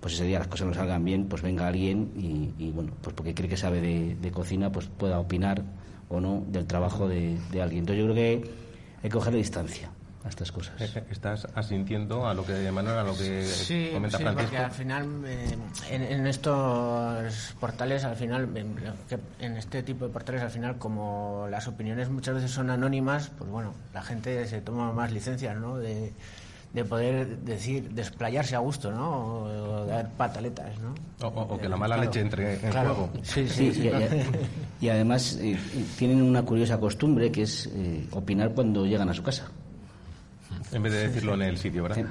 [0.00, 2.12] pues ese día las cosas no salgan bien, pues venga alguien
[2.58, 5.62] y, bueno, pues porque cree que sabe de, de cocina, pues pueda opinar
[6.12, 7.80] o no del trabajo de, alguien.
[7.80, 8.50] Entonces yo creo que
[9.02, 9.90] hay que cogerle distancia
[10.24, 10.80] a estas cosas.
[11.10, 14.50] ¿Estás asintiendo a lo que Manuel, a lo que sí, comenta sí, Francisco?
[14.50, 15.58] porque al final eh,
[15.90, 22.08] en, estos portales, al final, en, este tipo de portales, al final, como las opiniones
[22.08, 25.78] muchas veces son anónimas, pues bueno, la gente se toma más licencias, ¿no?
[25.78, 26.12] De,
[26.72, 29.42] de poder decir, desplayarse a gusto, ¿no?
[29.42, 30.94] O, dar pataletas, ¿no?
[31.26, 33.10] O, que la mala leche entre en juego.
[33.22, 33.90] Sí, sí,
[34.80, 35.58] y, además eh,
[35.98, 39.50] tienen una curiosa costumbre que es eh, opinar cuando llegan a su casa.
[40.70, 42.06] En vez de decirlo en el sitio, ¿verdad?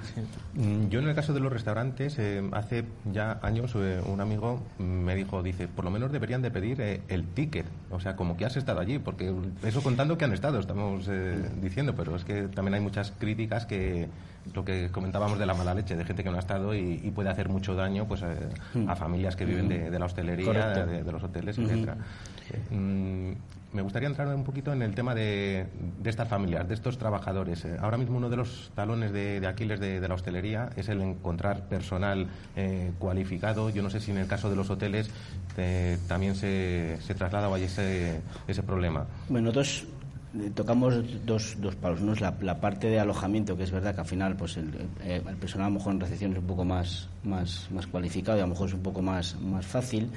[0.53, 5.15] Mm, yo en el caso de los restaurantes, eh, hace ya años un amigo me
[5.15, 8.57] dijo, dice, por lo menos deberían de pedir el ticket, o sea, como que has
[8.57, 9.33] estado allí, porque
[9.63, 11.09] eso contando que han estado, estamos
[11.59, 14.07] diciendo, pero es que también hay muchas críticas que
[14.53, 17.29] lo que comentábamos de la mala leche, de gente que no ha estado y, puede
[17.29, 18.33] hacer mucho daño pues a,
[18.73, 18.95] mm.
[18.95, 21.97] familias que viven de, la hostelería, de, los hoteles, etcétera.
[22.69, 23.33] Mm,
[23.73, 25.65] me gustaría entrar un poquito en el tema de,
[26.03, 27.63] estas familias, de estos trabajadores.
[27.65, 31.67] Eh, ahora mismo uno de los talones de, Aquiles de, la hostelería es el encontrar
[31.69, 33.69] personal eh, cualificado.
[33.69, 35.09] Yo no sé si en el caso de los hoteles
[35.57, 39.05] eh, también se, se traslada o hay ese, ese problema.
[39.29, 39.85] Bueno, nosotros
[40.53, 42.01] tocamos dos, dos palos.
[42.01, 44.69] Uno es la, parte de alojamiento, que es verdad que al final pues el,
[45.05, 48.41] el, personal a lo mejor en recepción es un poco más, más, más cualificado y
[48.41, 50.09] a lo mejor es un poco más, más fácil.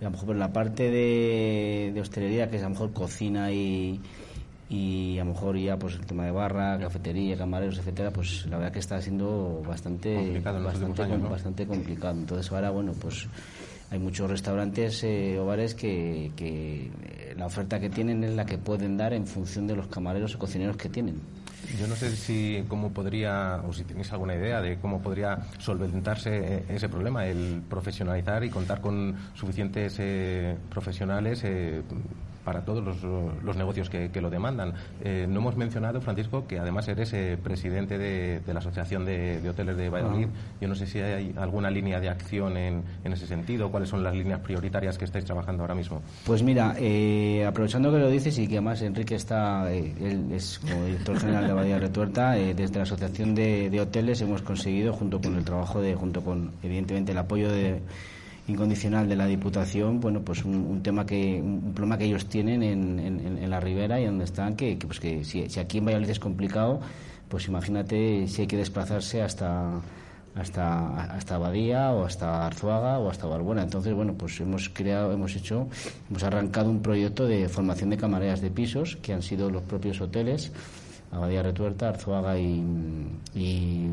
[0.00, 3.52] Y a lo mejor la parte de, de hostelería, que es a lo mejor cocina
[3.52, 4.00] y,
[4.72, 8.56] y a lo mejor ya pues el tema de barra, cafetería, camareros, etcétera, pues la
[8.56, 12.18] verdad que está siendo bastante complicado bastante, bastante complicado.
[12.18, 13.28] Entonces ahora bueno pues
[13.92, 18.56] hay muchos restaurantes eh, o bares que, eh, la oferta que tienen es la que
[18.56, 21.20] pueden dar en función de los camareros o cocineros que tienen.
[21.78, 26.30] Yo no sé si cómo podría, o si tenéis alguna idea de cómo podría solventarse
[26.30, 30.00] eh, ese problema, el profesionalizar y contar con suficientes
[30.70, 31.44] profesionales
[32.44, 33.02] para todos los,
[33.42, 34.74] los negocios que, que, lo demandan.
[35.02, 39.40] Eh, no hemos mencionado, Francisco, que además eres eh, presidente de, de, la Asociación de,
[39.40, 40.28] de Hoteles de Valladolid.
[40.60, 44.02] Yo no sé si hay alguna línea de acción en, en, ese sentido, cuáles son
[44.02, 46.02] las líneas prioritarias que estáis trabajando ahora mismo.
[46.24, 50.84] Pues mira, eh, aprovechando que lo dices y que además Enrique está, él es como
[50.84, 55.36] director general de Badía Retuerta, desde la Asociación de, de Hoteles hemos conseguido, junto con
[55.36, 57.80] el trabajo de, junto con evidentemente el apoyo de
[58.48, 62.98] incondicional de la Diputación, bueno, pues un, tema que, un problema que ellos tienen en,
[62.98, 65.86] en, en, la ribera y donde están, que, que pues que si, si, aquí en
[65.86, 66.80] Valladolid es complicado,
[67.28, 69.80] pues imagínate si hay que desplazarse hasta
[70.34, 73.62] hasta hasta Abadía o hasta Arzuaga o hasta Balbuena.
[73.62, 75.68] Entonces, bueno, pues hemos creado, hemos hecho,
[76.08, 80.00] hemos arrancado un proyecto de formación de camareras de pisos que han sido los propios
[80.00, 80.50] hoteles
[81.12, 82.64] Abadía Retuerta, Arzuaga y,
[83.34, 83.86] y,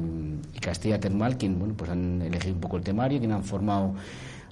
[0.53, 3.93] y, Castilla Termal, quien bueno pues han elegido un poco el temario, quien han formado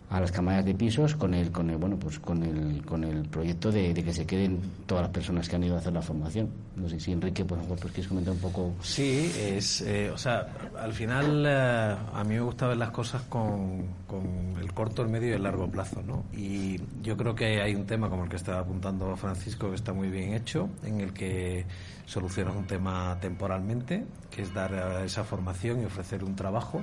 [0.09, 3.27] a las camadas de pisos con el con el bueno pues con el con el
[3.27, 6.49] proyecto de, que se queden todas las personas que han ido a hacer la formación.
[6.77, 8.73] No sé si Enrique por favor pues quieres comentar un poco.
[8.81, 10.47] Sí es eh, o sea
[10.79, 15.09] al final eh, a mí me gusta ver las cosas con, con el corto el
[15.09, 18.29] medio y el largo plazo no y yo creo que hay un tema como el
[18.29, 21.65] que estaba apuntando Francisco que está muy bien hecho en el que
[22.05, 26.81] solucionas un tema temporalmente que es dar esa formación y ofrecer un trabajo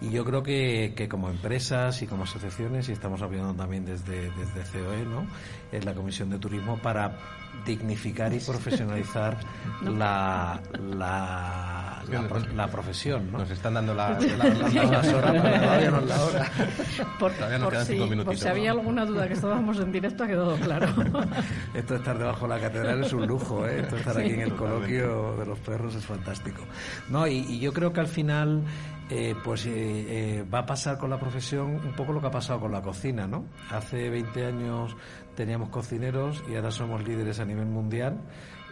[0.00, 4.30] y yo creo que, que, como empresas y como asociaciones, y estamos apoyando también desde,
[4.30, 5.26] desde COE, ¿no?
[5.72, 7.18] es la Comisión de Turismo para
[7.64, 9.36] dignificar y profesionalizar
[9.82, 12.22] la, la, la,
[12.54, 13.30] la, profesión.
[13.30, 13.38] ¿no?
[13.38, 16.50] Nos están dando la, las horas, todavía no es la hora.
[17.18, 18.34] Por, todavía nos por quedan si, cinco minutitos.
[18.34, 20.86] Por si había alguna duda que estábamos en directo, ha quedado claro.
[21.74, 23.80] Esto de estar debajo de la catedral es un lujo, ¿eh?
[23.80, 24.20] Esto de estar sí.
[24.22, 26.62] aquí en el coloquio de los perros es fantástico.
[27.08, 28.62] No, y, y yo creo que al final
[29.10, 32.30] eh, pues eh, eh, va a pasar con la profesión un poco lo que ha
[32.30, 33.46] pasado con la cocina, ¿no?
[33.70, 34.94] Hace 20 años
[35.38, 38.18] teníamos cocineros y ahora somos líderes a nivel mundial.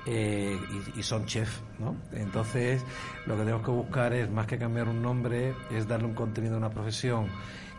[0.09, 0.57] Eh,
[0.95, 1.97] y, y, son chef, ¿no?
[2.13, 2.85] Entonces,
[3.27, 6.55] lo que tenemos que buscar es, más que cambiar un nombre, es darle un contenido
[6.55, 7.27] a una profesión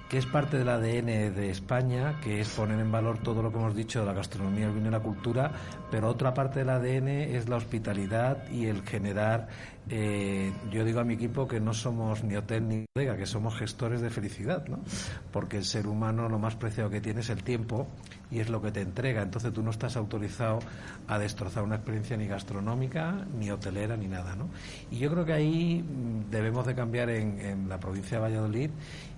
[0.10, 3.58] que es parte del ADN de España, que es poner en valor todo lo que
[3.58, 5.52] hemos dicho de la gastronomía, el vino y la cultura,
[5.92, 9.50] pero otra parte del ADN es la hospitalidad y el generar,
[9.90, 13.58] eh, yo digo a mi equipo que no somos ni hotel ni bodega, que somos
[13.58, 14.80] gestores de felicidad, ¿no?
[15.32, 17.88] Porque el ser humano lo más preciado que tiene es el tiempo
[18.32, 20.60] y es lo que te entrega, entonces tú no estás autorizado
[21.08, 24.48] a destrozar una experiencia ni gastronómica, ni hotelera, ni nada, ¿no?
[24.90, 25.84] Y yo creo que ahí
[26.32, 28.70] debemos de cambiar en la provincia de Valladolid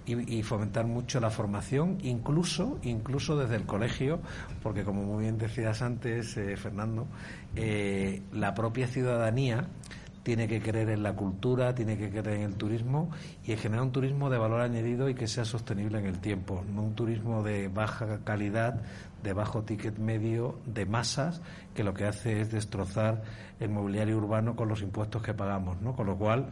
[0.10, 4.20] y, y, fomentar mucho la formación, incluso, incluso desde el colegio,
[4.64, 7.07] porque como muy bien decías antes, eh, Fernando,
[7.55, 9.68] eh, la propia ciudadanía
[10.30, 13.09] tiene que creer en la cultura, tiene que creer en el turismo
[13.43, 16.63] y en generar un turismo de valor añadido y que sea sostenible en el tiempo,
[16.71, 18.80] no un turismo de baja calidad,
[19.23, 21.41] de bajo ticket medio, de masas,
[21.73, 23.23] que lo que hace es destrozar
[23.59, 25.95] el mobiliario urbano con los impuestos que pagamos, ¿no?
[25.95, 26.45] Con lo cual,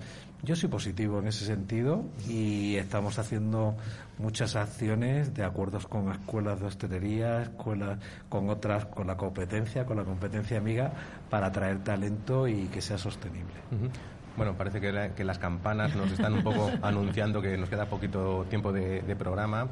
[0.43, 3.75] yo soy positivo en ese sentido y estamos haciendo
[4.17, 7.99] muchas acciones de acuerdos con escuelas de hostelería, escuelas
[8.29, 10.93] con otras, con la competencia, con la competencia amiga,
[11.29, 13.55] para atraer talento y que sea sostenible.
[13.71, 13.89] Uh -huh.
[14.37, 17.87] Bueno, parece que, la, que, las campanas nos están un poco anunciando que nos queda
[17.87, 19.67] poquito tiempo de, de programa.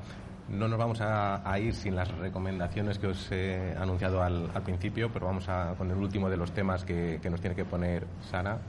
[0.49, 4.63] No nos vamos a, a, ir sin las recomendaciones que os he anunciado al, al
[4.63, 7.65] principio, pero vamos a, con el último de los temas que, que nos tiene que
[7.65, 8.59] poner Sara.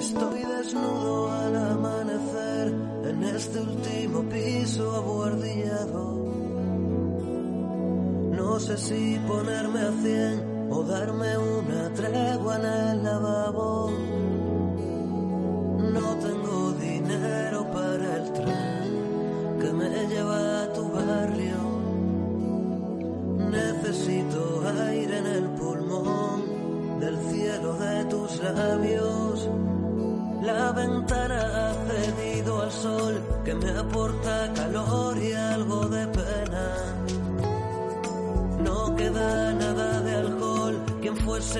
[0.00, 2.68] Estoy desnudo al amanecer
[3.04, 6.04] en este último piso abuhardillado.
[8.30, 13.90] No sé si ponerme a cien o darme una tregua en el lavabo.
[15.92, 21.29] No tengo dinero para el tren que me lleva a tu barrio.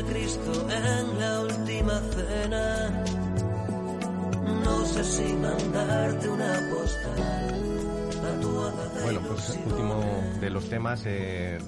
[0.05, 3.05] Cristo en la última cena.
[4.65, 7.51] No sé si mandarte una postal.
[9.03, 10.05] Bueno, pues último
[10.41, 11.03] de los temas.
[11.07, 11.59] Eh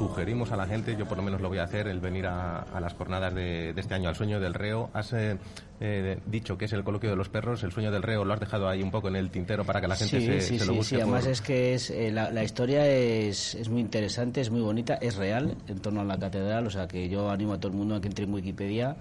[0.00, 2.60] sugerimos a la gente, yo por lo menos lo voy a hacer, el venir a,
[2.60, 4.88] a las jornadas de, de, este año, al sueño del reo.
[4.94, 5.36] Has eh,
[5.78, 8.40] eh, dicho que es el coloquio de los perros, el sueño del reo lo has
[8.40, 10.64] dejado ahí un poco en el tintero para que la gente sí, se, sí, se,
[10.64, 10.96] lo busque.
[10.96, 14.62] Sí, además es que es, eh, la, la, historia es, es, muy interesante, es muy
[14.62, 17.70] bonita, es real en torno a la catedral, o sea que yo animo a todo
[17.70, 18.96] el mundo a que entre en Wikipedia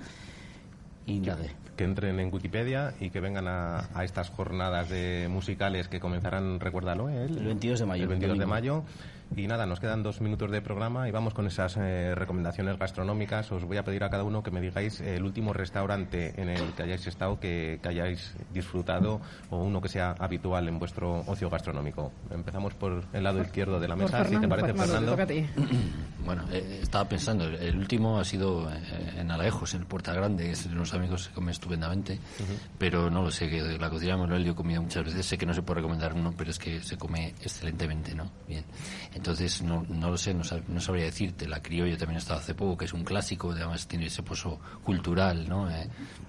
[1.06, 1.52] Indague.
[1.78, 6.60] que entren en Wikipedia y que vengan a, a estas jornadas de musicales que comenzarán,
[6.60, 7.24] recuérdalo, ¿eh?
[7.24, 8.84] El 22 de mayo, El 22 de mayo.
[9.36, 13.52] Y nada, nos quedan dos minutos de programa y vamos con esas eh, recomendaciones gastronómicas.
[13.52, 16.74] Os voy a pedir a cada uno que me digáis el último restaurante en el
[16.74, 19.22] que hayáis estado, que, que hayáis disfrutado
[19.52, 22.12] o uno que sea habitual en vuestro ocio gastronómico.
[22.32, 25.12] Empezamos por el lado izquierdo de la mesa, si te Fernando, parece, pues, Fernando.
[25.12, 25.46] toca a ti.
[26.20, 28.80] Bueno, eh, estaba pensando, el, último ha sido eh,
[29.18, 32.20] en Alejos, en Puerta Grande, que es de unos amigos se come estupendamente,
[32.78, 35.40] pero no lo sé, que la cocina de Manuel yo he comido muchas veces, sé
[35.40, 38.30] que no se puede recomendar uno, pero es que se come excelentemente, ¿no?
[38.48, 38.64] Bien.
[39.20, 42.40] Entonces, no, no lo sé, no, sab- no sabría decirte, la criolla también ha estado
[42.40, 45.70] hace poco, que es un clásico, además tiene ese pozo cultural, ¿no?
[45.70, 45.88] Eh,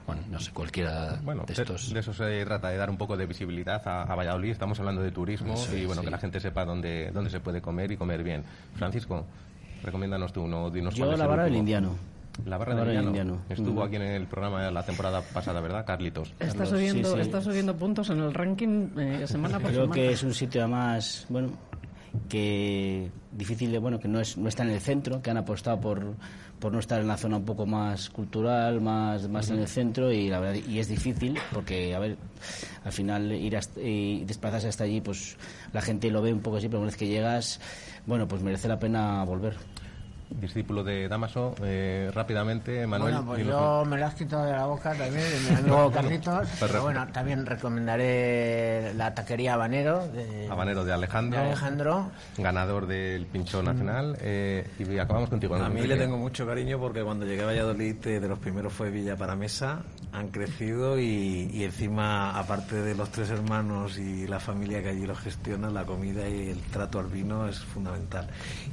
[0.09, 1.93] bueno, no sé, cualquiera Bueno, de de, estos.
[1.93, 4.51] de eso se trata, de dar un poco de visibilidad a, a Valladolid.
[4.51, 6.07] Estamos hablando de turismo Eso y bueno, sí.
[6.07, 8.43] que la gente sepa dónde, dónde se puede comer y comer bien.
[8.75, 9.25] Francisco,
[9.85, 10.69] recomiéndanos tú uno.
[10.71, 11.97] Dinos Yo la barra del indiano.
[12.47, 13.35] La barra, La barra del indiano.
[13.35, 13.45] indiano.
[13.51, 13.87] Estuvo Mm.
[13.87, 16.33] aquí en el programa la temporada pasada, ¿verdad, Carlitos?
[16.41, 17.21] Está subiendo, sí, sí.
[17.21, 19.95] está subiendo puntos en el ranking eh, semana por Creo semana.
[19.95, 21.51] que es un sitio además, bueno,
[22.29, 25.81] que difícil de, bueno, que no es no está en el centro, que han apostado
[25.81, 26.15] por
[26.59, 30.13] por no estar en la zona un poco más cultural, más más en el centro
[30.13, 32.17] y la verdad y es difícil porque a ver,
[32.85, 35.37] al final ir hasta- y desplazarse hasta allí, pues
[35.73, 37.61] la gente lo ve un poco así, pero una vez que llegas,
[38.07, 39.55] bueno, pues merece la pena volver
[40.31, 43.15] discípulo de Damaso, eh, rápidamente, Manuel.
[43.15, 46.49] Bueno, pues yo me lo has quitado de la boca también, de mi amigo Carlitos.
[46.61, 50.07] pero bueno, también recomendaré la taquería Habanero.
[50.09, 51.41] De, Habanero de Alejandro.
[51.41, 52.11] De Alejandro.
[52.39, 54.13] Ganador del Pinchón Nacional.
[54.13, 54.17] Mm.
[54.21, 55.59] Eh, y acabamos contigo.
[55.59, 55.65] ¿no?
[55.65, 58.73] A mí le tengo mucho cariño porque cuando llegué a Valladolid, eh, de los primeros
[58.73, 59.83] fue Villa Paramesa.
[60.13, 65.07] Han crecido y, y encima, aparte de los tres hermanos y la familia que allí
[65.07, 68.29] lo gestiona, la comida y el trato al vino es fundamental.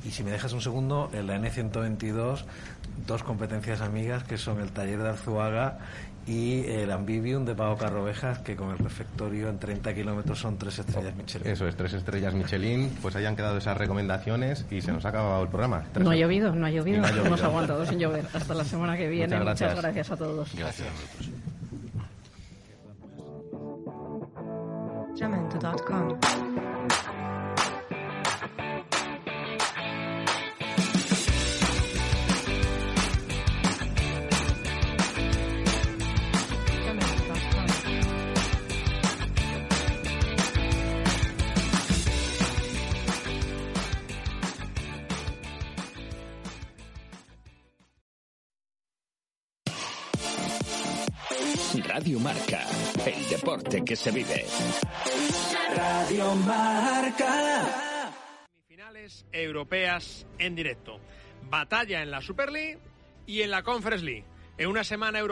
[0.05, 2.45] Y si me dejas un segundo, el 122
[3.05, 5.79] dos competencias amigas que son el taller de Arzuaga
[6.25, 10.79] y el Ambivium de Pau Carrovejas, que con el refectorio en 30 kilómetros son tres
[10.79, 11.47] estrellas oh, Michelin.
[11.47, 12.89] Eso es, tres estrellas Michelin.
[13.01, 15.85] Pues hayan quedado esas recomendaciones y se nos ha acabado el programa.
[15.97, 17.07] No, ha llovido, no ha llovido, no.
[17.07, 18.25] Hemos aguantado sin llover.
[18.33, 19.39] Hasta la semana que viene.
[19.39, 20.53] Muchas gracias, a todos.
[20.53, 20.89] Gracias.
[25.15, 26.56] gracias.
[51.97, 52.61] Radio Marca,
[53.07, 54.45] el deporte que se vive.
[55.75, 58.13] Radio Marca.
[58.67, 60.99] Finales europeas en directo.
[61.49, 62.77] Batalla en la Super League
[63.25, 64.25] y en la Conference League.
[64.59, 65.25] En una semana europea